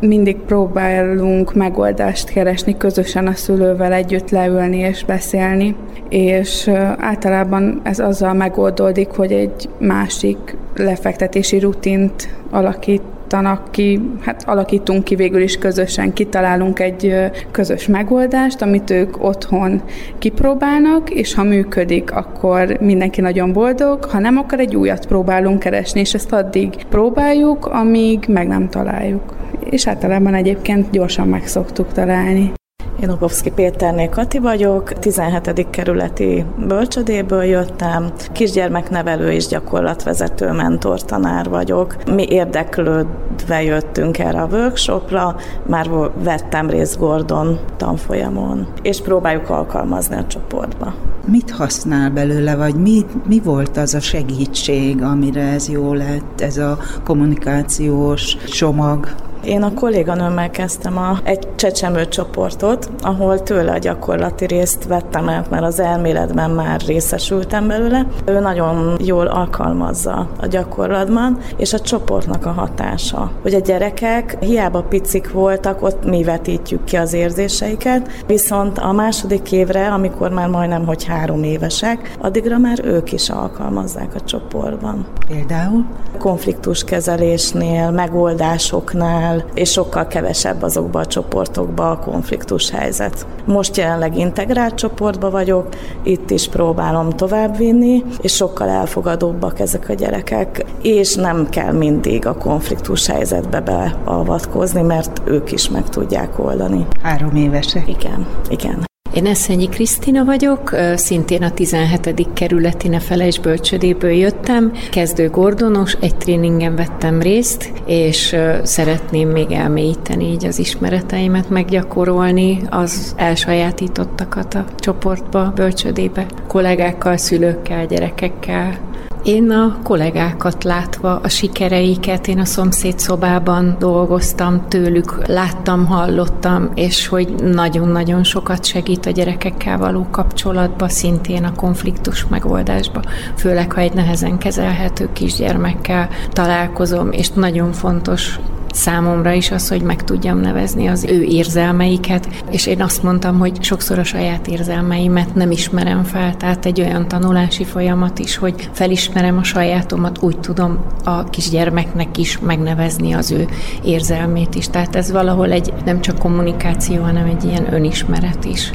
mindig 0.00 0.36
próbálunk 0.36 1.54
megoldást 1.54 2.30
keresni, 2.30 2.76
közösen 2.76 3.26
a 3.26 3.34
szülővel 3.34 3.92
együtt 3.92 4.30
leülni 4.30 4.78
és 4.78 5.04
beszélni, 5.04 5.76
és 6.08 6.68
általában 6.98 7.80
ez 7.82 7.98
azzal 7.98 8.32
megoldódik, 8.32 9.08
hogy 9.08 9.32
egy 9.32 9.68
másik 9.78 10.56
lefektetési 10.76 11.58
rutint 11.58 12.28
alakít 12.50 13.02
alakítanak 13.32 13.70
ki, 13.70 14.00
hát 14.20 14.42
alakítunk 14.46 15.04
ki 15.04 15.14
végül 15.14 15.40
is 15.42 15.58
közösen, 15.58 16.12
kitalálunk 16.12 16.78
egy 16.78 17.14
közös 17.50 17.86
megoldást, 17.86 18.62
amit 18.62 18.90
ők 18.90 19.24
otthon 19.24 19.82
kipróbálnak, 20.18 21.10
és 21.10 21.34
ha 21.34 21.42
működik, 21.42 22.12
akkor 22.12 22.76
mindenki 22.80 23.20
nagyon 23.20 23.52
boldog, 23.52 24.04
ha 24.04 24.18
nem, 24.18 24.36
akkor 24.36 24.60
egy 24.60 24.76
újat 24.76 25.06
próbálunk 25.06 25.58
keresni, 25.58 26.00
és 26.00 26.14
ezt 26.14 26.32
addig 26.32 26.74
próbáljuk, 26.88 27.66
amíg 27.66 28.24
meg 28.28 28.46
nem 28.46 28.68
találjuk. 28.68 29.34
És 29.70 29.86
általában 29.86 30.34
egyébként 30.34 30.90
gyorsan 30.90 31.28
meg 31.28 31.46
szoktuk 31.46 31.92
találni. 31.92 32.52
Én 33.00 33.10
Okovszki 33.10 33.50
Péterné 33.50 34.08
Kati 34.08 34.38
vagyok, 34.38 34.92
17. 34.92 35.66
kerületi 35.70 36.44
bölcsödéből 36.66 37.44
jöttem, 37.44 38.12
kisgyermeknevelő 38.32 39.30
és 39.30 39.46
gyakorlatvezető 39.46 40.52
mentortanár 40.52 41.48
vagyok. 41.48 41.96
Mi 42.10 42.26
érdeklődve 42.28 43.62
jöttünk 43.62 44.18
erre 44.18 44.40
a 44.40 44.48
workshopra, 44.50 45.36
már 45.66 45.88
vettem 46.22 46.70
részt 46.70 46.98
Gordon 46.98 47.58
tanfolyamon, 47.76 48.66
és 48.82 49.00
próbáljuk 49.00 49.50
alkalmazni 49.50 50.16
a 50.16 50.26
csoportba. 50.26 50.94
Mit 51.26 51.50
használ 51.50 52.10
belőle, 52.10 52.56
vagy 52.56 52.74
mi, 52.74 53.04
mi 53.26 53.40
volt 53.40 53.76
az 53.76 53.94
a 53.94 54.00
segítség, 54.00 55.02
amire 55.02 55.42
ez 55.42 55.68
jó 55.68 55.92
lett, 55.92 56.40
ez 56.40 56.56
a 56.56 56.78
kommunikációs 57.04 58.36
csomag? 58.36 59.08
Én 59.46 59.62
a 59.62 59.74
kolléganőmmel 59.74 60.50
kezdtem 60.50 60.98
a, 60.98 61.18
egy 61.22 61.48
csecsemő 61.54 62.08
csoportot, 62.08 62.90
ahol 63.00 63.42
tőle 63.42 63.72
a 63.72 63.78
gyakorlati 63.78 64.46
részt 64.46 64.84
vettem 64.84 65.28
el, 65.28 65.46
mert 65.50 65.62
az 65.62 65.80
elméletben 65.80 66.50
már 66.50 66.80
részesültem 66.80 67.66
belőle. 67.66 68.06
Ő 68.24 68.40
nagyon 68.40 68.96
jól 69.04 69.26
alkalmazza 69.26 70.28
a 70.40 70.46
gyakorlatban, 70.46 71.38
és 71.56 71.72
a 71.72 71.80
csoportnak 71.80 72.46
a 72.46 72.50
hatása. 72.50 73.30
Hogy 73.42 73.54
a 73.54 73.58
gyerekek 73.58 74.36
hiába 74.40 74.82
picik 74.82 75.32
voltak, 75.32 75.82
ott 75.82 76.04
mi 76.04 76.22
vetítjük 76.22 76.84
ki 76.84 76.96
az 76.96 77.12
érzéseiket, 77.12 78.10
viszont 78.26 78.78
a 78.78 78.92
második 78.92 79.52
évre, 79.52 79.88
amikor 79.88 80.30
már 80.30 80.48
majdnem, 80.48 80.86
hogy 80.86 81.04
három 81.04 81.42
évesek, 81.42 82.16
addigra 82.20 82.58
már 82.58 82.78
ők 82.84 83.12
is 83.12 83.30
alkalmazzák 83.30 84.14
a 84.14 84.20
csoportban. 84.20 85.06
Például? 85.26 85.84
Konfliktuskezelésnél, 86.18 87.90
megoldásoknál, 87.90 89.35
és 89.54 89.70
sokkal 89.70 90.06
kevesebb 90.06 90.62
azokba 90.62 91.00
a 91.00 91.06
csoportokba 91.06 91.90
a 91.90 91.98
konfliktus 91.98 92.70
helyzet. 92.70 93.26
Most 93.44 93.76
jelenleg 93.76 94.16
integrált 94.16 94.74
csoportba 94.74 95.30
vagyok, 95.30 95.68
itt 96.02 96.30
is 96.30 96.48
próbálom 96.48 97.10
továbbvinni, 97.10 98.02
és 98.20 98.34
sokkal 98.34 98.68
elfogadóbbak 98.68 99.60
ezek 99.60 99.88
a 99.88 99.94
gyerekek, 99.94 100.64
és 100.82 101.14
nem 101.14 101.48
kell 101.48 101.72
mindig 101.72 102.26
a 102.26 102.36
konfliktus 102.36 103.06
helyzetbe 103.06 103.60
beavatkozni, 103.60 104.82
mert 104.82 105.22
ők 105.24 105.52
is 105.52 105.70
meg 105.70 105.88
tudják 105.88 106.38
oldani. 106.38 106.86
Három 107.02 107.36
évesek? 107.36 107.88
Igen, 107.88 108.26
igen. 108.48 108.86
Én 109.16 109.26
Eszenyi 109.26 109.68
Krisztina 109.68 110.24
vagyok, 110.24 110.76
szintén 110.94 111.42
a 111.42 111.50
17. 111.50 112.28
kerületi 112.32 112.88
Nefelejts 112.88 113.40
bölcsödéből 113.40 114.10
jöttem. 114.10 114.72
Kezdő 114.90 115.30
gordonos, 115.30 115.96
egy 116.00 116.16
tréningen 116.16 116.76
vettem 116.76 117.20
részt, 117.20 117.72
és 117.86 118.36
szeretném 118.62 119.28
még 119.28 119.50
elmélyíteni 119.50 120.24
így 120.24 120.46
az 120.46 120.58
ismereteimet, 120.58 121.48
meggyakorolni 121.48 122.60
az 122.70 123.14
elsajátítottakat 123.16 124.54
a 124.54 124.64
csoportba, 124.78 125.52
bölcsödébe, 125.54 126.26
kollégákkal, 126.46 127.16
szülőkkel, 127.16 127.86
gyerekekkel, 127.86 128.78
én 129.26 129.50
a 129.50 129.78
kollégákat 129.82 130.64
látva, 130.64 131.20
a 131.22 131.28
sikereiket, 131.28 132.26
én 132.26 132.38
a 132.38 132.44
szomszéd 132.44 132.98
szobában 132.98 133.76
dolgoztam 133.78 134.68
tőlük, 134.68 135.26
láttam, 135.26 135.86
hallottam, 135.86 136.70
és 136.74 137.06
hogy 137.06 137.34
nagyon-nagyon 137.34 138.24
sokat 138.24 138.64
segít 138.64 139.06
a 139.06 139.10
gyerekekkel 139.10 139.78
való 139.78 140.06
kapcsolatba, 140.10 140.88
szintén 140.88 141.44
a 141.44 141.54
konfliktus 141.54 142.26
megoldásba, 142.26 143.02
főleg 143.36 143.72
ha 143.72 143.80
egy 143.80 143.92
nehezen 143.92 144.38
kezelhető 144.38 145.08
kisgyermekkel 145.12 146.08
találkozom, 146.30 147.12
és 147.12 147.30
nagyon 147.30 147.72
fontos 147.72 148.38
számomra 148.76 149.32
is 149.32 149.50
az, 149.50 149.68
hogy 149.68 149.82
meg 149.82 150.04
tudjam 150.04 150.40
nevezni 150.40 150.86
az 150.86 151.04
ő 151.04 151.22
érzelmeiket, 151.22 152.28
és 152.50 152.66
én 152.66 152.82
azt 152.82 153.02
mondtam, 153.02 153.38
hogy 153.38 153.62
sokszor 153.62 153.98
a 153.98 154.04
saját 154.04 154.46
érzelmeimet 154.46 155.34
nem 155.34 155.50
ismerem 155.50 156.04
fel, 156.04 156.36
tehát 156.36 156.66
egy 156.66 156.80
olyan 156.80 157.08
tanulási 157.08 157.64
folyamat 157.64 158.18
is, 158.18 158.36
hogy 158.36 158.68
felismerem 158.72 159.38
a 159.38 159.42
sajátomat, 159.42 160.22
úgy 160.22 160.38
tudom 160.38 160.78
a 161.04 161.24
kisgyermeknek 161.24 162.18
is 162.18 162.38
megnevezni 162.38 163.12
az 163.12 163.30
ő 163.30 163.48
érzelmét 163.84 164.54
is. 164.54 164.68
Tehát 164.68 164.96
ez 164.96 165.10
valahol 165.10 165.50
egy 165.50 165.72
nem 165.84 166.00
csak 166.00 166.18
kommunikáció, 166.18 167.02
hanem 167.02 167.26
egy 167.26 167.44
ilyen 167.44 167.74
önismeret 167.74 168.44
is. 168.44 168.72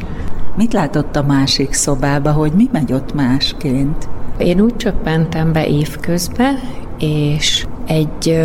Mit 0.56 0.74
látott 0.74 1.16
a 1.16 1.24
másik 1.24 1.74
szobába, 1.74 2.32
hogy 2.32 2.52
mi 2.52 2.70
megy 2.72 2.94
ott 2.94 3.14
másként? 3.14 4.08
Én 4.38 4.62
úgy 4.62 4.76
csöppentem 4.76 5.52
be 5.52 5.68
évközben, 5.68 6.60
és 7.00 7.66
egy 7.86 8.40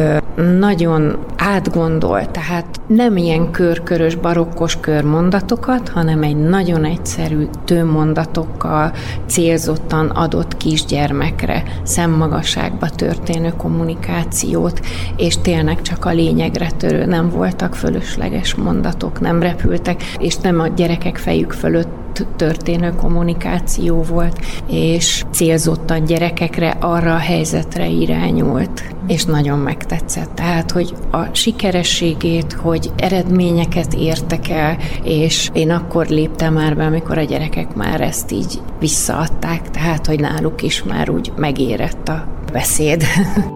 nagyon 0.59 1.17
átgondolt, 1.47 2.31
tehát 2.31 2.67
nem 2.87 3.17
ilyen 3.17 3.51
körkörös, 3.51 4.15
barokkos 4.15 4.77
körmondatokat, 4.81 5.89
hanem 5.89 6.23
egy 6.23 6.37
nagyon 6.37 6.85
egyszerű 6.85 7.47
tőmondatokkal 7.65 8.93
célzottan 9.27 10.07
adott 10.07 10.57
kisgyermekre 10.57 11.63
szemmagasságba 11.83 12.89
történő 12.89 13.53
kommunikációt, 13.57 14.81
és 15.17 15.41
tényleg 15.41 15.83
csak 15.83 16.05
a 16.05 16.13
lényegre 16.13 16.71
törő, 16.77 17.05
nem 17.05 17.31
voltak 17.31 17.75
fölösleges 17.75 18.55
mondatok, 18.55 19.21
nem 19.21 19.43
repültek, 19.43 20.03
és 20.19 20.37
nem 20.37 20.61
a 20.61 20.69
gyerekek 20.69 21.17
fejük 21.17 21.53
fölött 21.53 22.07
történő 22.37 22.95
kommunikáció 22.95 24.03
volt, 24.03 24.39
és 24.67 25.25
célzottan 25.31 26.05
gyerekekre 26.05 26.77
arra 26.81 27.15
a 27.15 27.19
helyzetre 27.19 27.87
irányult, 27.87 28.83
és 29.07 29.25
nagyon 29.25 29.59
megtetszett. 29.59 30.35
Tehát, 30.35 30.71
hogy 30.71 30.95
a 31.11 31.35
sikerességét, 31.37 32.53
hogy 32.53 32.91
eredményeket 32.97 33.95
értek 33.95 34.49
el, 34.49 34.79
és 35.03 35.51
én 35.53 35.71
akkor 35.71 36.07
léptem 36.07 36.55
már 36.55 36.77
be, 36.77 36.85
amikor 36.85 37.19
a 37.19 37.23
gyerekek 37.23 37.75
már 37.75 38.01
ezt 38.01 38.33
így 38.33 38.61
visszaadták, 38.79 39.71
tehát, 39.71 40.07
hogy 40.07 40.21
náluk 40.21 40.63
is 40.63 40.83
már 40.83 41.11
úgy 41.11 41.33
megérett 41.37 42.09
a 42.09 42.29
beszéd. 42.53 43.05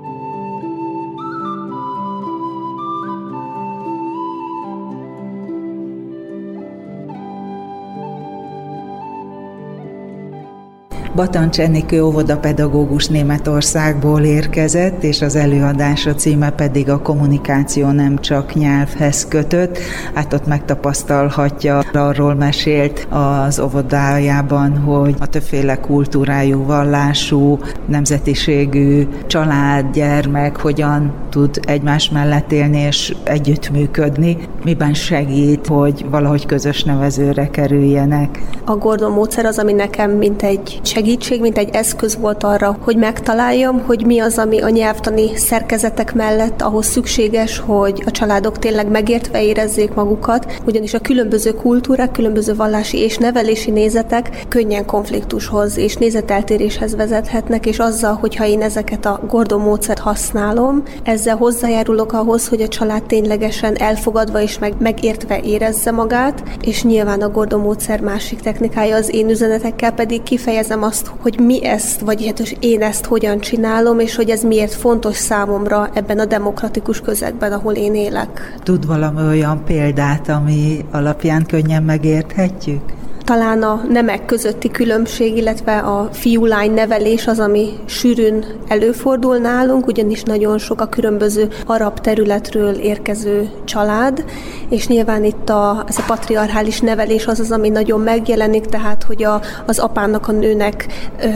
Batancs 11.14 11.60
Enikő 11.60 12.02
óvodapedagógus 12.02 13.06
Németországból 13.06 14.20
érkezett, 14.20 15.02
és 15.02 15.22
az 15.22 15.36
előadása 15.36 16.14
címe 16.14 16.50
pedig 16.50 16.90
a 16.90 17.02
kommunikáció 17.02 17.90
nem 17.90 18.18
csak 18.18 18.54
nyelvhez 18.54 19.26
kötött. 19.28 19.78
Hát 20.14 20.32
ott 20.32 20.46
megtapasztalhatja, 20.46 21.82
arról 21.92 22.34
mesélt 22.34 23.06
az 23.10 23.60
óvodájában, 23.60 24.78
hogy 24.78 25.14
a 25.18 25.26
többféle 25.26 25.76
kultúrájú, 25.76 26.64
vallású, 26.64 27.58
nemzetiségű 27.86 29.08
család, 29.26 29.92
gyermek 29.92 30.60
hogyan 30.60 31.12
tud 31.30 31.60
egymás 31.66 32.10
mellett 32.10 32.52
élni 32.52 32.78
és 32.78 33.14
együttműködni, 33.24 34.36
miben 34.64 34.94
segít, 34.94 35.66
hogy 35.66 36.04
valahogy 36.10 36.46
közös 36.46 36.82
nevezőre 36.82 37.50
kerüljenek. 37.50 38.42
A 38.64 38.76
Gordon 38.76 39.12
módszer 39.12 39.44
az, 39.44 39.58
ami 39.58 39.72
nekem 39.72 40.10
mint 40.10 40.42
egy 40.42 40.80
segítség, 41.00 41.40
mint 41.40 41.58
egy 41.58 41.68
eszköz 41.72 42.16
volt 42.16 42.44
arra, 42.44 42.76
hogy 42.80 42.96
megtaláljam, 42.96 43.82
hogy 43.86 44.06
mi 44.06 44.18
az, 44.18 44.38
ami 44.38 44.60
a 44.60 44.68
nyelvtani 44.68 45.36
szerkezetek 45.36 46.14
mellett 46.14 46.62
ahhoz 46.62 46.86
szükséges, 46.86 47.58
hogy 47.58 48.02
a 48.06 48.10
családok 48.10 48.58
tényleg 48.58 48.90
megértve 48.90 49.44
érezzék 49.44 49.94
magukat, 49.94 50.60
ugyanis 50.66 50.94
a 50.94 50.98
különböző 50.98 51.50
kultúrák, 51.50 52.12
különböző 52.12 52.54
vallási 52.54 52.98
és 52.98 53.16
nevelési 53.16 53.70
nézetek 53.70 54.44
könnyen 54.48 54.86
konfliktushoz 54.86 55.76
és 55.76 55.96
nézeteltéréshez 55.96 56.96
vezethetnek, 56.96 57.66
és 57.66 57.78
azzal, 57.78 58.14
hogyha 58.14 58.46
én 58.46 58.62
ezeket 58.62 59.06
a 59.06 59.20
Gordon 59.28 59.60
módszert 59.60 59.98
használom, 59.98 60.82
ezzel 61.02 61.36
hozzájárulok 61.36 62.12
ahhoz, 62.12 62.48
hogy 62.48 62.62
a 62.62 62.68
család 62.68 63.02
ténylegesen 63.02 63.76
elfogadva 63.76 64.40
és 64.40 64.58
meg, 64.58 64.74
megértve 64.78 65.40
érezze 65.40 65.90
magát, 65.90 66.42
és 66.60 66.82
nyilván 66.82 67.20
a 67.20 67.30
Gordon 67.30 67.60
módszer 67.60 68.00
másik 68.00 68.40
technikája 68.40 68.96
az 68.96 69.14
én 69.14 69.28
üzenetekkel 69.28 69.92
pedig 69.92 70.22
kifejezem 70.22 70.82
azt, 70.82 70.89
hogy 71.18 71.38
mi 71.40 71.66
ezt, 71.66 72.00
vagy 72.00 72.26
hát 72.26 72.56
én 72.60 72.82
ezt 72.82 73.04
hogyan 73.04 73.40
csinálom, 73.40 73.98
és 73.98 74.16
hogy 74.16 74.30
ez 74.30 74.42
miért 74.42 74.74
fontos 74.74 75.16
számomra 75.16 75.90
ebben 75.94 76.18
a 76.18 76.24
demokratikus 76.24 77.00
közegben, 77.00 77.52
ahol 77.52 77.72
én 77.72 77.94
élek. 77.94 78.58
Tud 78.62 78.86
valami 78.86 79.22
olyan 79.22 79.64
példát, 79.64 80.28
ami 80.28 80.84
alapján 80.90 81.46
könnyen 81.46 81.82
megérthetjük? 81.82 82.82
Talán 83.30 83.62
a 83.62 83.82
nemek 83.88 84.24
közötti 84.24 84.70
különbség, 84.70 85.36
illetve 85.36 85.78
a 85.78 86.08
fiú-lány 86.12 86.70
nevelés 86.70 87.26
az, 87.26 87.38
ami 87.38 87.68
sűrűn 87.86 88.44
előfordul 88.68 89.36
nálunk, 89.36 89.86
ugyanis 89.86 90.22
nagyon 90.22 90.58
sok 90.58 90.80
a 90.80 90.88
különböző 90.88 91.48
arab 91.66 92.00
területről 92.00 92.74
érkező 92.74 93.50
család, 93.64 94.24
és 94.68 94.86
nyilván 94.86 95.24
itt 95.24 95.48
a, 95.48 95.84
ez 95.88 95.98
a 95.98 96.02
patriarchális 96.06 96.80
nevelés 96.80 97.26
az 97.26 97.40
az, 97.40 97.50
ami 97.50 97.68
nagyon 97.68 98.00
megjelenik, 98.00 98.64
tehát 98.64 99.02
hogy 99.02 99.24
a, 99.24 99.40
az 99.66 99.78
apának, 99.78 100.28
a 100.28 100.32
nőnek 100.32 100.86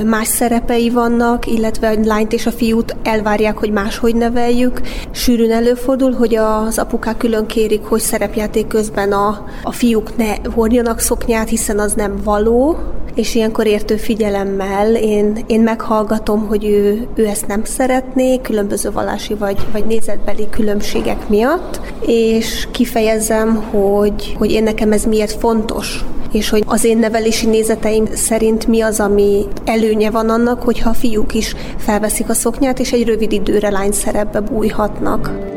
más 0.04 0.26
szerepei 0.26 0.90
vannak, 0.90 1.46
illetve 1.46 1.88
a 1.88 1.96
lányt 2.04 2.32
és 2.32 2.46
a 2.46 2.50
fiút 2.50 2.96
elvárják, 3.02 3.58
hogy 3.58 3.70
máshogy 3.70 4.14
neveljük. 4.16 4.80
Sűrűn 5.10 5.52
előfordul, 5.52 6.12
hogy 6.12 6.34
az 6.34 6.78
apukák 6.78 7.16
külön 7.16 7.46
kérik, 7.46 7.84
hogy 7.84 8.00
szerepjáték 8.00 8.66
közben 8.66 9.12
a, 9.12 9.44
a 9.62 9.72
fiúk 9.72 10.16
ne 10.16 10.34
hordjanak 10.54 10.98
szoknyát, 10.98 11.48
hiszen 11.48 11.82
az 11.84 11.92
nem 11.92 12.16
való, 12.24 12.76
és 13.14 13.34
ilyenkor 13.34 13.66
értő 13.66 13.96
figyelemmel 13.96 14.96
én, 14.96 15.38
én 15.46 15.60
meghallgatom, 15.60 16.46
hogy 16.46 16.64
ő, 16.64 17.06
ő 17.14 17.26
ezt 17.26 17.46
nem 17.46 17.64
szeretné, 17.64 18.40
különböző 18.40 18.90
vallási 18.90 19.34
vagy, 19.34 19.58
vagy 19.72 19.84
nézetbeli 19.84 20.48
különbségek 20.50 21.28
miatt, 21.28 21.80
és 22.06 22.68
kifejezem, 22.70 23.54
hogy, 23.54 24.34
hogy 24.38 24.50
én 24.50 24.62
nekem 24.62 24.92
ez 24.92 25.04
miért 25.04 25.32
fontos, 25.32 26.04
és 26.32 26.48
hogy 26.48 26.62
az 26.66 26.84
én 26.84 26.98
nevelési 26.98 27.46
nézeteim 27.46 28.06
szerint 28.14 28.66
mi 28.66 28.80
az, 28.80 29.00
ami 29.00 29.44
előnye 29.64 30.10
van 30.10 30.28
annak, 30.28 30.62
hogyha 30.62 30.90
a 30.90 30.94
fiúk 30.94 31.34
is 31.34 31.54
felveszik 31.78 32.28
a 32.28 32.34
szoknyát, 32.34 32.78
és 32.78 32.92
egy 32.92 33.06
rövid 33.06 33.32
időre 33.32 33.70
lány 33.70 33.92
szerepbe 33.92 34.40
bújhatnak. 34.40 35.53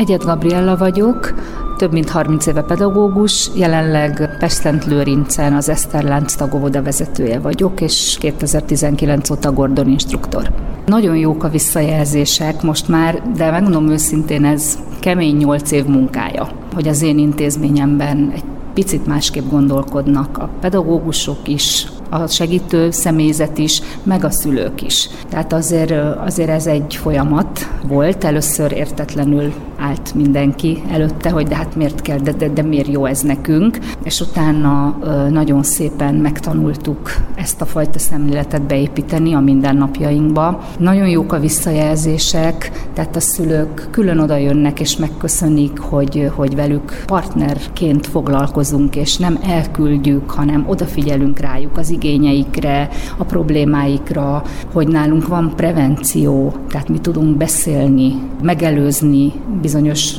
Egyed 0.00 0.24
Gabriella 0.24 0.76
vagyok, 0.76 1.34
több 1.76 1.92
mint 1.92 2.10
30 2.10 2.46
éve 2.46 2.62
pedagógus, 2.62 3.50
jelenleg 3.54 4.36
Pestent 4.38 4.84
Lőrincen 4.84 5.54
az 5.54 5.68
Eszterlánc 5.68 6.34
tagóvoda 6.34 6.82
vezetője 6.82 7.38
vagyok, 7.38 7.80
és 7.80 8.16
2019 8.20 9.30
óta 9.30 9.52
Gordon 9.52 9.88
instruktor. 9.88 10.52
Nagyon 10.86 11.16
jók 11.16 11.44
a 11.44 11.48
visszajelzések 11.48 12.62
most 12.62 12.88
már, 12.88 13.22
de 13.36 13.50
megmondom 13.50 13.88
őszintén, 13.88 14.44
ez 14.44 14.78
kemény 15.00 15.36
8 15.36 15.70
év 15.70 15.84
munkája, 15.84 16.48
hogy 16.74 16.88
az 16.88 17.02
én 17.02 17.18
intézményemben 17.18 18.30
egy 18.34 18.44
picit 18.74 19.06
másképp 19.06 19.50
gondolkodnak 19.50 20.38
a 20.38 20.48
pedagógusok 20.60 21.48
is, 21.48 21.86
a 22.10 22.26
segítő 22.26 22.90
személyzet 22.90 23.58
is, 23.58 23.82
meg 24.02 24.24
a 24.24 24.30
szülők 24.30 24.82
is. 24.82 25.08
Tehát 25.28 25.52
azért, 25.52 25.92
azért 26.18 26.48
ez 26.48 26.66
egy 26.66 26.96
folyamat 26.96 27.68
volt, 27.86 28.24
először 28.24 28.72
értetlenül 28.72 29.52
állt 29.80 30.14
mindenki 30.14 30.82
előtte, 30.90 31.30
hogy 31.30 31.46
de 31.46 31.56
hát 31.56 31.76
miért 31.76 32.00
kell, 32.00 32.18
de, 32.18 32.32
de, 32.32 32.48
de 32.48 32.62
miért 32.62 32.88
jó 32.88 33.04
ez 33.04 33.20
nekünk, 33.20 33.78
és 34.02 34.20
utána 34.20 34.98
nagyon 35.30 35.62
szépen 35.62 36.14
megtanultuk 36.14 37.10
ezt 37.34 37.60
a 37.60 37.64
fajta 37.64 37.98
szemléletet 37.98 38.62
beépíteni 38.62 39.34
a 39.34 39.40
mindennapjainkba. 39.40 40.64
Nagyon 40.78 41.08
jók 41.08 41.32
a 41.32 41.40
visszajelzések, 41.40 42.88
tehát 42.94 43.16
a 43.16 43.20
szülők 43.20 43.88
külön 43.90 44.18
oda 44.18 44.36
jönnek 44.36 44.80
és 44.80 44.96
megköszönik, 44.96 45.78
hogy, 45.78 46.30
hogy 46.34 46.54
velük 46.54 47.02
partnerként 47.06 48.06
foglalkozunk, 48.06 48.96
és 48.96 49.16
nem 49.16 49.38
elküldjük, 49.42 50.30
hanem 50.30 50.64
odafigyelünk 50.68 51.38
rájuk 51.38 51.78
az 51.78 51.90
igényeikre, 51.90 52.88
a 53.16 53.24
problémáikra, 53.24 54.42
hogy 54.72 54.88
nálunk 54.88 55.28
van 55.28 55.52
prevenció, 55.56 56.54
tehát 56.68 56.88
mi 56.88 56.98
tudunk 56.98 57.36
beszélni, 57.36 58.12
megelőzni 58.42 59.32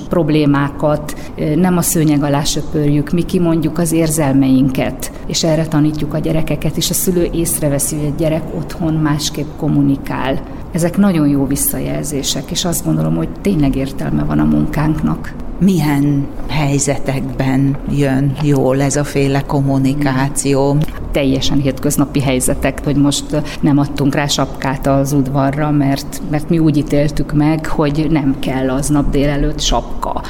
problémákat, 0.09 1.31
nem 1.55 1.77
a 1.77 1.81
szőnyeg 1.81 2.23
alá 2.23 2.43
söpörjük, 2.43 3.11
mi 3.11 3.21
kimondjuk 3.21 3.77
az 3.77 3.91
érzelmeinket, 3.91 5.11
és 5.27 5.43
erre 5.43 5.65
tanítjuk 5.67 6.13
a 6.13 6.17
gyerekeket, 6.17 6.77
és 6.77 6.89
a 6.89 6.93
szülő 6.93 7.29
észreveszi, 7.31 7.95
hogy 7.95 8.07
a 8.07 8.15
gyerek 8.17 8.43
otthon 8.57 8.93
másképp 8.93 9.47
kommunikál. 9.57 10.41
Ezek 10.71 10.97
nagyon 10.97 11.27
jó 11.27 11.45
visszajelzések, 11.45 12.51
és 12.51 12.65
azt 12.65 12.85
gondolom, 12.85 13.15
hogy 13.15 13.29
tényleg 13.41 13.75
értelme 13.75 14.23
van 14.23 14.39
a 14.39 14.43
munkánknak 14.43 15.33
milyen 15.61 16.27
helyzetekben 16.47 17.77
jön 17.89 18.35
jól 18.43 18.81
ez 18.81 18.95
a 18.95 19.03
féle 19.03 19.41
kommunikáció? 19.41 20.77
Teljesen 21.11 21.59
hétköznapi 21.59 22.21
helyzetek, 22.21 22.83
hogy 22.83 22.95
most 22.95 23.41
nem 23.61 23.77
adtunk 23.77 24.15
rá 24.15 24.27
sapkát 24.27 24.87
az 24.87 25.13
udvarra, 25.13 25.71
mert, 25.71 26.21
mert 26.29 26.49
mi 26.49 26.59
úgy 26.59 26.77
ítéltük 26.77 27.33
meg, 27.33 27.65
hogy 27.65 28.07
nem 28.09 28.35
kell 28.39 28.69
aznap 28.69 29.09
délelőtt 29.09 29.59
sapka. 29.59 30.21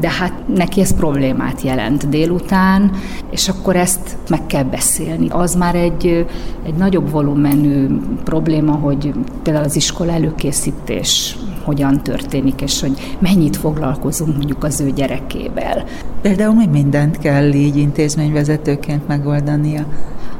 De 0.00 0.10
hát 0.10 0.32
neki 0.54 0.80
ez 0.80 0.96
problémát 0.96 1.60
jelent 1.60 2.08
délután, 2.08 2.90
és 3.30 3.48
akkor 3.48 3.76
ezt 3.76 4.16
meg 4.28 4.46
kell 4.46 4.64
beszélni. 4.64 5.28
Az 5.28 5.54
már 5.54 5.74
egy, 5.74 6.26
egy 6.66 6.74
nagyobb 6.74 7.10
volumenű 7.10 7.86
probléma, 8.24 8.72
hogy 8.72 9.12
például 9.42 9.64
az 9.64 9.76
iskola 9.76 10.12
előkészítés 10.12 11.36
hogyan 11.64 12.02
történik, 12.02 12.60
és 12.60 12.80
hogy 12.80 13.16
mennyit 13.18 13.56
foglalkozunk 13.56 14.36
mondjuk 14.36 14.64
az 14.64 14.80
ő 14.80 14.90
gyerekével. 14.90 15.84
Például 16.22 16.54
mi 16.54 16.66
mindent 16.66 17.18
kell 17.18 17.52
így 17.52 17.76
intézményvezetőként 17.76 19.08
megoldania? 19.08 19.86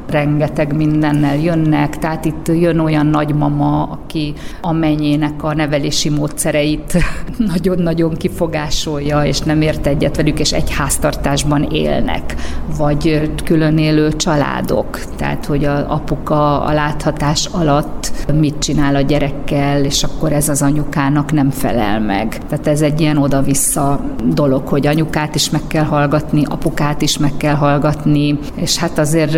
Rengeteg 0.09 0.75
mindennel 0.75 1.37
jönnek, 1.37 1.97
tehát 1.97 2.25
itt 2.25 2.47
jön 2.47 2.79
olyan 2.79 3.05
nagymama, 3.05 3.83
aki 3.83 4.33
a 4.61 4.71
mennyének 4.71 5.43
a 5.43 5.53
nevelési 5.53 6.09
módszereit 6.09 6.97
nagyon-nagyon 7.53 8.13
kifogásolja, 8.13 9.23
és 9.23 9.39
nem 9.39 9.61
ért 9.61 9.87
egyet 9.87 10.15
velük, 10.15 10.39
és 10.39 10.51
egy 10.51 10.71
háztartásban 10.71 11.63
élnek, 11.63 12.35
vagy 12.77 13.31
külön 13.43 13.77
élő 13.77 14.15
családok, 14.15 14.99
tehát 15.15 15.45
hogy 15.45 15.65
a 15.65 15.91
apuka 15.91 16.61
a 16.61 16.73
láthatás 16.73 17.45
alatt 17.51 18.11
mit 18.33 18.59
csinál 18.59 18.95
a 18.95 19.01
gyerekkel, 19.01 19.85
és 19.85 20.03
akkor 20.03 20.31
ez 20.31 20.49
az 20.49 20.61
anyukának 20.61 21.31
nem 21.31 21.49
felel 21.49 21.99
meg. 21.99 22.37
Tehát 22.49 22.67
ez 22.67 22.81
egy 22.81 23.01
ilyen 23.01 23.17
oda-vissza 23.17 23.99
dolog, 24.33 24.67
hogy 24.67 24.87
anyukát 24.87 25.35
is 25.35 25.49
meg 25.49 25.61
kell 25.67 25.83
hallgatni, 25.83 26.43
apukát 26.49 27.01
is 27.01 27.17
meg 27.17 27.37
kell 27.37 27.55
hallgatni, 27.55 28.39
és 28.55 28.77
hát 28.77 28.97
azért 28.97 29.37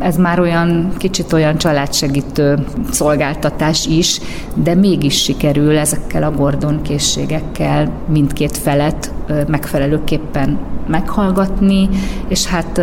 ez 0.00 0.16
már 0.16 0.40
olyan 0.40 0.92
kicsit 0.98 1.32
olyan 1.32 1.56
családsegítő 1.56 2.58
szolgáltatás 2.90 3.86
is, 3.86 4.20
de 4.54 4.74
mégis 4.74 5.22
sikerül 5.22 5.78
ezekkel 5.78 6.22
a 6.22 6.30
Gordon 6.30 6.82
készségekkel 6.82 7.92
mindkét 8.08 8.56
felet 8.56 9.12
megfelelőképpen 9.46 10.58
meghallgatni, 10.86 11.88
és 12.28 12.46
hát 12.46 12.80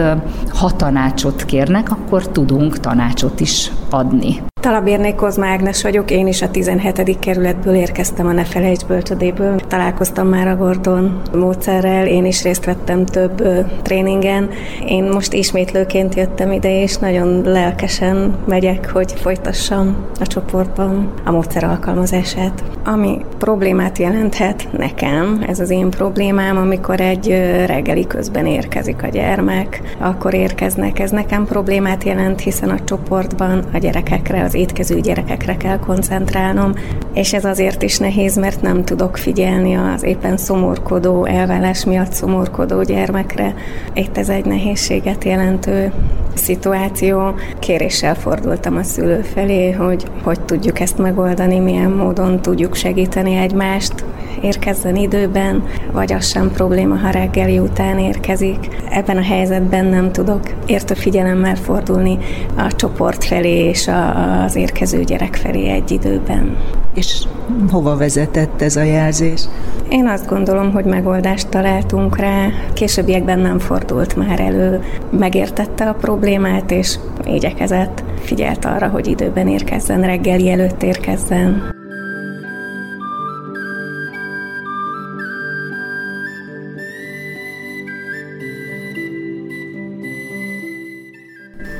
ha 0.49 0.71
tanácsot 0.71 1.45
kérnek, 1.45 1.91
akkor 1.91 2.27
tudunk 2.27 2.79
tanácsot 2.79 3.39
is 3.39 3.71
adni. 3.89 4.41
Talabérné 4.61 5.15
Kozma 5.15 5.45
Ágnes 5.45 5.83
vagyok, 5.83 6.11
én 6.11 6.27
is 6.27 6.41
a 6.41 6.51
17. 6.51 7.19
kerületből 7.19 7.75
érkeztem 7.75 8.27
a 8.27 8.31
Ne 8.31 8.43
Felejts 8.43 8.85
bölcsödéből. 8.85 9.59
Találkoztam 9.59 10.27
már 10.27 10.47
a 10.47 10.55
Gordon 10.55 11.21
módszerrel, 11.33 12.07
én 12.07 12.25
is 12.25 12.43
részt 12.43 12.65
vettem 12.65 13.05
több 13.05 13.39
ö, 13.39 13.59
tréningen. 13.81 14.49
Én 14.87 15.03
most 15.03 15.33
ismétlőként 15.33 16.15
jöttem 16.15 16.51
ide, 16.51 16.81
és 16.81 16.95
nagyon 16.95 17.41
lelkesen 17.45 18.35
megyek, 18.45 18.91
hogy 18.91 19.11
folytassam 19.11 19.95
a 20.19 20.27
csoportban 20.27 21.11
a 21.25 21.31
módszer 21.31 21.63
alkalmazását. 21.63 22.76
Ami 22.93 23.17
problémát 23.37 23.97
jelenthet 23.97 24.67
nekem, 24.77 25.43
ez 25.47 25.59
az 25.59 25.69
én 25.69 25.89
problémám, 25.89 26.57
amikor 26.57 26.99
egy 26.99 27.27
reggeli 27.65 28.07
közben 28.07 28.45
érkezik 28.45 29.03
a 29.03 29.07
gyermek, 29.07 29.81
akkor 29.99 30.33
érkeznek. 30.33 30.99
Ez 30.99 31.11
nekem 31.11 31.45
problémát 31.45 32.03
jelent, 32.03 32.39
hiszen 32.39 32.69
a 32.69 32.83
csoportban 32.83 33.63
a 33.73 33.77
gyerekekre 33.77 34.43
az 34.43 34.53
étkező 34.53 34.99
gyerekekre 34.99 35.57
kell 35.57 35.79
koncentrálnom, 35.79 36.73
és 37.13 37.33
ez 37.33 37.45
azért 37.45 37.81
is 37.81 37.97
nehéz, 37.97 38.37
mert 38.37 38.61
nem 38.61 38.83
tudok 38.83 39.17
figyelni 39.17 39.75
az 39.75 40.03
éppen 40.03 40.37
szomorkodó, 40.37 41.25
elvállás 41.25 41.85
miatt 41.85 42.11
szomorkodó 42.11 42.81
gyermekre. 42.83 43.53
Itt 43.93 44.17
ez 44.17 44.29
egy 44.29 44.45
nehézséget 44.45 45.23
jelentő 45.23 45.91
szituáció. 46.37 47.35
Kéréssel 47.59 48.15
fordultam 48.15 48.75
a 48.75 48.83
szülő 48.83 49.21
felé, 49.21 49.71
hogy 49.71 50.05
hogy 50.23 50.41
tudjuk 50.41 50.79
ezt 50.79 50.97
megoldani, 50.97 51.59
milyen 51.59 51.91
módon 51.91 52.41
tudjuk 52.41 52.75
segíteni 52.75 53.35
egymást, 53.35 54.05
érkezzen 54.41 54.95
időben, 54.95 55.63
vagy 55.91 56.13
az 56.13 56.27
sem 56.27 56.51
probléma, 56.51 56.95
ha 56.95 57.09
reggeli 57.09 57.59
után 57.59 57.99
érkezik. 57.99 58.67
Ebben 58.89 59.17
a 59.17 59.23
helyzetben 59.23 59.85
nem 59.85 60.11
tudok 60.11 60.41
értő 60.65 60.93
figyelemmel 60.93 61.55
fordulni 61.55 62.17
a 62.55 62.75
csoport 62.75 63.23
felé 63.23 63.67
és 63.67 63.87
a, 63.87 64.43
az 64.43 64.55
érkező 64.55 65.03
gyerek 65.03 65.35
felé 65.35 65.69
egy 65.69 65.91
időben. 65.91 66.57
És 66.93 67.23
Hova 67.71 67.97
vezetett 67.97 68.61
ez 68.61 68.75
a 68.75 68.81
jelzés? 68.81 69.41
Én 69.89 70.07
azt 70.07 70.27
gondolom, 70.27 70.71
hogy 70.71 70.85
megoldást 70.85 71.49
találtunk 71.49 72.17
rá. 72.17 72.47
Későbbiekben 72.73 73.39
nem 73.39 73.59
fordult 73.59 74.15
már 74.15 74.39
elő. 74.39 74.83
Megértette 75.09 75.89
a 75.89 75.93
problémát, 75.93 76.71
és 76.71 76.99
igyekezett. 77.23 78.03
Figyelt 78.19 78.65
arra, 78.65 78.87
hogy 78.87 79.07
időben 79.07 79.47
érkezzen, 79.47 80.01
reggeli 80.01 80.49
előtt 80.49 80.83
érkezzen. 80.83 81.76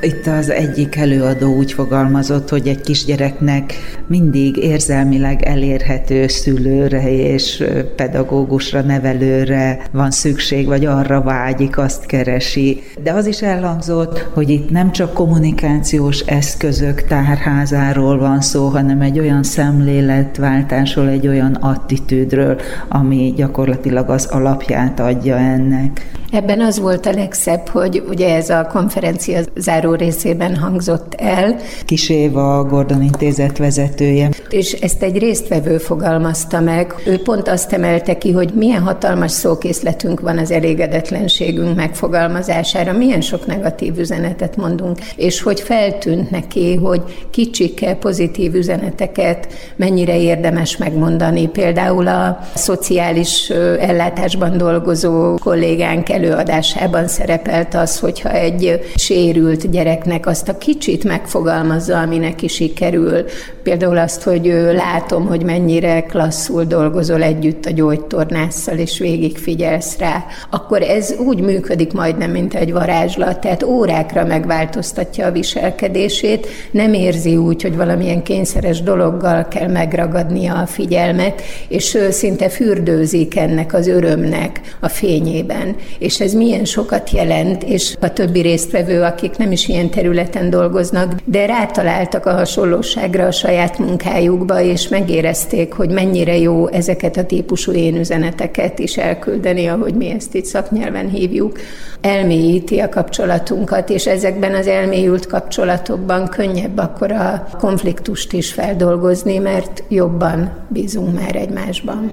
Itt 0.00 0.26
az 0.26 0.50
egyik 0.50 0.96
előadó 0.96 1.56
úgy 1.56 1.72
fogalmazott, 1.72 2.48
hogy 2.48 2.68
egy 2.68 2.80
kisgyereknek 2.80 3.72
mindig 4.06 4.56
érzelmileg 4.56 5.42
elérhető 5.42 6.26
szülőre 6.26 7.10
és 7.12 7.64
pedagógusra, 7.96 8.80
nevelőre 8.80 9.78
van 9.92 10.10
szükség, 10.10 10.66
vagy 10.66 10.84
arra 10.84 11.22
vágyik, 11.22 11.78
azt 11.78 12.06
keresi. 12.06 12.82
De 13.02 13.12
az 13.12 13.26
is 13.26 13.42
elhangzott, 13.42 14.28
hogy 14.32 14.48
itt 14.48 14.70
nem 14.70 14.92
csak 14.92 15.14
kommunikációs 15.14 16.20
eszközök 16.20 17.02
tárházáról 17.02 18.18
van 18.18 18.40
szó, 18.40 18.66
hanem 18.66 19.00
egy 19.00 19.18
olyan 19.18 19.42
szemléletváltásról, 19.42 21.08
egy 21.08 21.28
olyan 21.28 21.54
attitűdről, 21.54 22.60
ami 22.88 23.32
gyakorlatilag 23.36 24.10
az 24.10 24.26
alapját 24.26 25.00
adja 25.00 25.36
ennek. 25.36 26.17
Ebben 26.32 26.60
az 26.60 26.78
volt 26.80 27.06
a 27.06 27.12
legszebb, 27.12 27.68
hogy 27.68 28.02
ugye 28.08 28.34
ez 28.34 28.50
a 28.50 28.66
konferencia 28.72 29.40
záró 29.56 29.94
részében 29.94 30.56
hangzott 30.56 31.14
el. 31.14 31.56
Kis 31.84 32.08
Éva, 32.08 32.58
a 32.58 32.64
Gordon 32.64 33.02
Intézet 33.02 33.58
vezetője. 33.58 34.30
És 34.48 34.72
ezt 34.72 35.02
egy 35.02 35.18
résztvevő 35.18 35.78
fogalmazta 35.78 36.60
meg. 36.60 36.94
Ő 37.06 37.22
pont 37.22 37.48
azt 37.48 37.72
emelte 37.72 38.18
ki, 38.18 38.32
hogy 38.32 38.52
milyen 38.54 38.82
hatalmas 38.82 39.30
szókészletünk 39.30 40.20
van 40.20 40.38
az 40.38 40.50
elégedetlenségünk 40.50 41.76
megfogalmazására, 41.76 42.92
milyen 42.92 43.20
sok 43.20 43.46
negatív 43.46 43.98
üzenetet 43.98 44.56
mondunk, 44.56 44.98
és 45.16 45.42
hogy 45.42 45.60
feltűnt 45.60 46.30
neki, 46.30 46.74
hogy 46.74 47.02
kicsike 47.30 47.94
pozitív 47.94 48.54
üzeneteket 48.54 49.48
mennyire 49.76 50.20
érdemes 50.20 50.76
megmondani. 50.76 51.48
Például 51.48 52.08
a 52.08 52.38
szociális 52.54 53.50
ellátásban 53.80 54.56
dolgozó 54.56 55.34
kollégánk 55.34 56.08
előadásában 56.18 57.08
szerepelt 57.08 57.74
az, 57.74 57.98
hogyha 57.98 58.30
egy 58.30 58.80
sérült 58.94 59.70
gyereknek 59.70 60.26
azt 60.26 60.48
a 60.48 60.58
kicsit 60.58 61.04
megfogalmazza, 61.04 61.98
ami 61.98 62.18
neki 62.18 62.48
sikerül. 62.48 63.24
Például 63.62 63.98
azt, 63.98 64.22
hogy 64.22 64.46
látom, 64.72 65.26
hogy 65.26 65.42
mennyire 65.42 66.02
klasszul 66.02 66.64
dolgozol 66.64 67.22
együtt 67.22 67.66
a 67.66 67.70
gyógytornásszal, 67.70 68.78
és 68.78 68.98
végig 68.98 69.38
figyelsz 69.38 69.98
rá, 69.98 70.24
akkor 70.50 70.82
ez 70.82 71.14
úgy 71.26 71.40
működik 71.40 71.92
majdnem, 71.92 72.30
mint 72.30 72.54
egy 72.54 72.72
varázslat, 72.72 73.40
tehát 73.40 73.62
órákra 73.62 74.24
megváltoztatja 74.24 75.26
a 75.26 75.32
viselkedését, 75.32 76.46
nem 76.70 76.92
érzi 76.92 77.36
úgy, 77.36 77.62
hogy 77.62 77.76
valamilyen 77.76 78.22
kényszeres 78.22 78.82
dologgal 78.82 79.48
kell 79.48 79.68
megragadnia 79.68 80.54
a 80.54 80.66
figyelmet, 80.66 81.42
és 81.68 81.98
szinte 82.10 82.48
fürdőzik 82.48 83.36
ennek 83.36 83.74
az 83.74 83.86
örömnek 83.86 84.60
a 84.80 84.88
fényében 84.88 85.76
és 86.08 86.20
ez 86.20 86.32
milyen 86.32 86.64
sokat 86.64 87.10
jelent, 87.10 87.62
és 87.62 87.96
a 88.00 88.12
többi 88.12 88.40
résztvevő, 88.40 89.02
akik 89.02 89.36
nem 89.36 89.52
is 89.52 89.68
ilyen 89.68 89.90
területen 89.90 90.50
dolgoznak, 90.50 91.12
de 91.24 91.46
rátaláltak 91.46 92.26
a 92.26 92.32
hasonlóságra 92.32 93.26
a 93.26 93.30
saját 93.30 93.78
munkájukba, 93.78 94.60
és 94.60 94.88
megérezték, 94.88 95.72
hogy 95.72 95.90
mennyire 95.90 96.38
jó 96.38 96.68
ezeket 96.68 97.16
a 97.16 97.24
típusú 97.24 97.72
én 97.72 97.96
üzeneteket 97.96 98.78
is 98.78 98.96
elküldeni, 98.96 99.66
ahogy 99.66 99.94
mi 99.94 100.10
ezt 100.10 100.34
itt 100.34 100.44
szaknyelven 100.44 101.08
hívjuk. 101.08 101.58
Elmélyíti 102.00 102.78
a 102.78 102.88
kapcsolatunkat, 102.88 103.90
és 103.90 104.06
ezekben 104.06 104.54
az 104.54 104.66
elmélyült 104.66 105.26
kapcsolatokban 105.26 106.28
könnyebb 106.28 106.78
akkor 106.78 107.12
a 107.12 107.48
konfliktust 107.58 108.32
is 108.32 108.52
feldolgozni, 108.52 109.38
mert 109.38 109.84
jobban 109.88 110.66
bízunk 110.68 111.14
már 111.14 111.36
egymásban. 111.36 112.12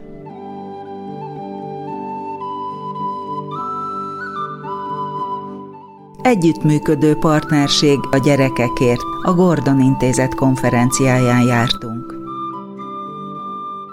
Együttműködő 6.25 7.15
partnerség 7.15 7.99
a 8.11 8.17
gyerekekért 8.17 9.01
a 9.21 9.33
Gordon 9.33 9.81
Intézet 9.81 10.35
konferenciáján 10.35 11.41
jártunk. 11.41 12.13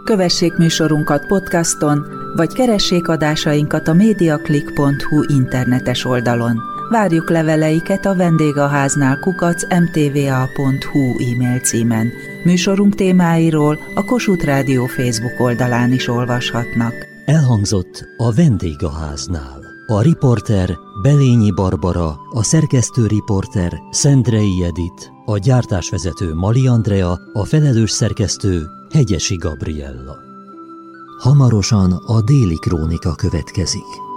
Kövessék 0.05 0.57
műsorunkat 0.57 1.27
podcaston, 1.27 2.07
vagy 2.37 2.53
keressék 2.53 3.09
adásainkat 3.09 3.89
a 3.89 3.93
mediaclick.hu 3.93 5.23
internetes 5.29 6.05
oldalon. 6.05 6.61
Várjuk 6.91 7.31
leveleiket 7.31 8.07
a 8.07 8.17
vendégháznál 8.17 9.19
kukac 9.19 9.63
mtva.hu 9.63 11.01
e-mail 11.01 11.59
címen. 11.61 12.13
Műsorunk 12.45 12.95
témáiról 12.95 13.79
a 13.95 14.05
Kossuth 14.05 14.45
Rádió 14.45 14.87
Facebook 14.87 15.41
oldalán 15.41 15.93
is 15.93 16.09
olvashatnak. 16.09 16.95
Elhangzott 17.25 18.09
a 18.17 18.33
vendégháznál. 18.33 19.61
A 19.87 20.03
riporter 20.03 20.79
Belényi 21.03 21.51
Barbara, 21.51 22.21
a 22.31 22.43
szerkesztő 22.43 23.07
riporter 23.07 23.83
Szendrei 23.91 24.65
Edit, 24.65 25.13
a 25.25 25.39
gyártásvezető 25.39 26.35
Mali 26.35 26.67
Andrea, 26.67 27.19
a 27.33 27.45
felelős 27.45 27.91
szerkesztő 27.91 28.67
Hegyesi 28.91 29.37
Gabriella. 29.37 30.17
Hamarosan 31.19 31.93
a 31.93 32.23
déli 32.23 32.57
krónika 32.59 33.15
következik. 33.15 34.12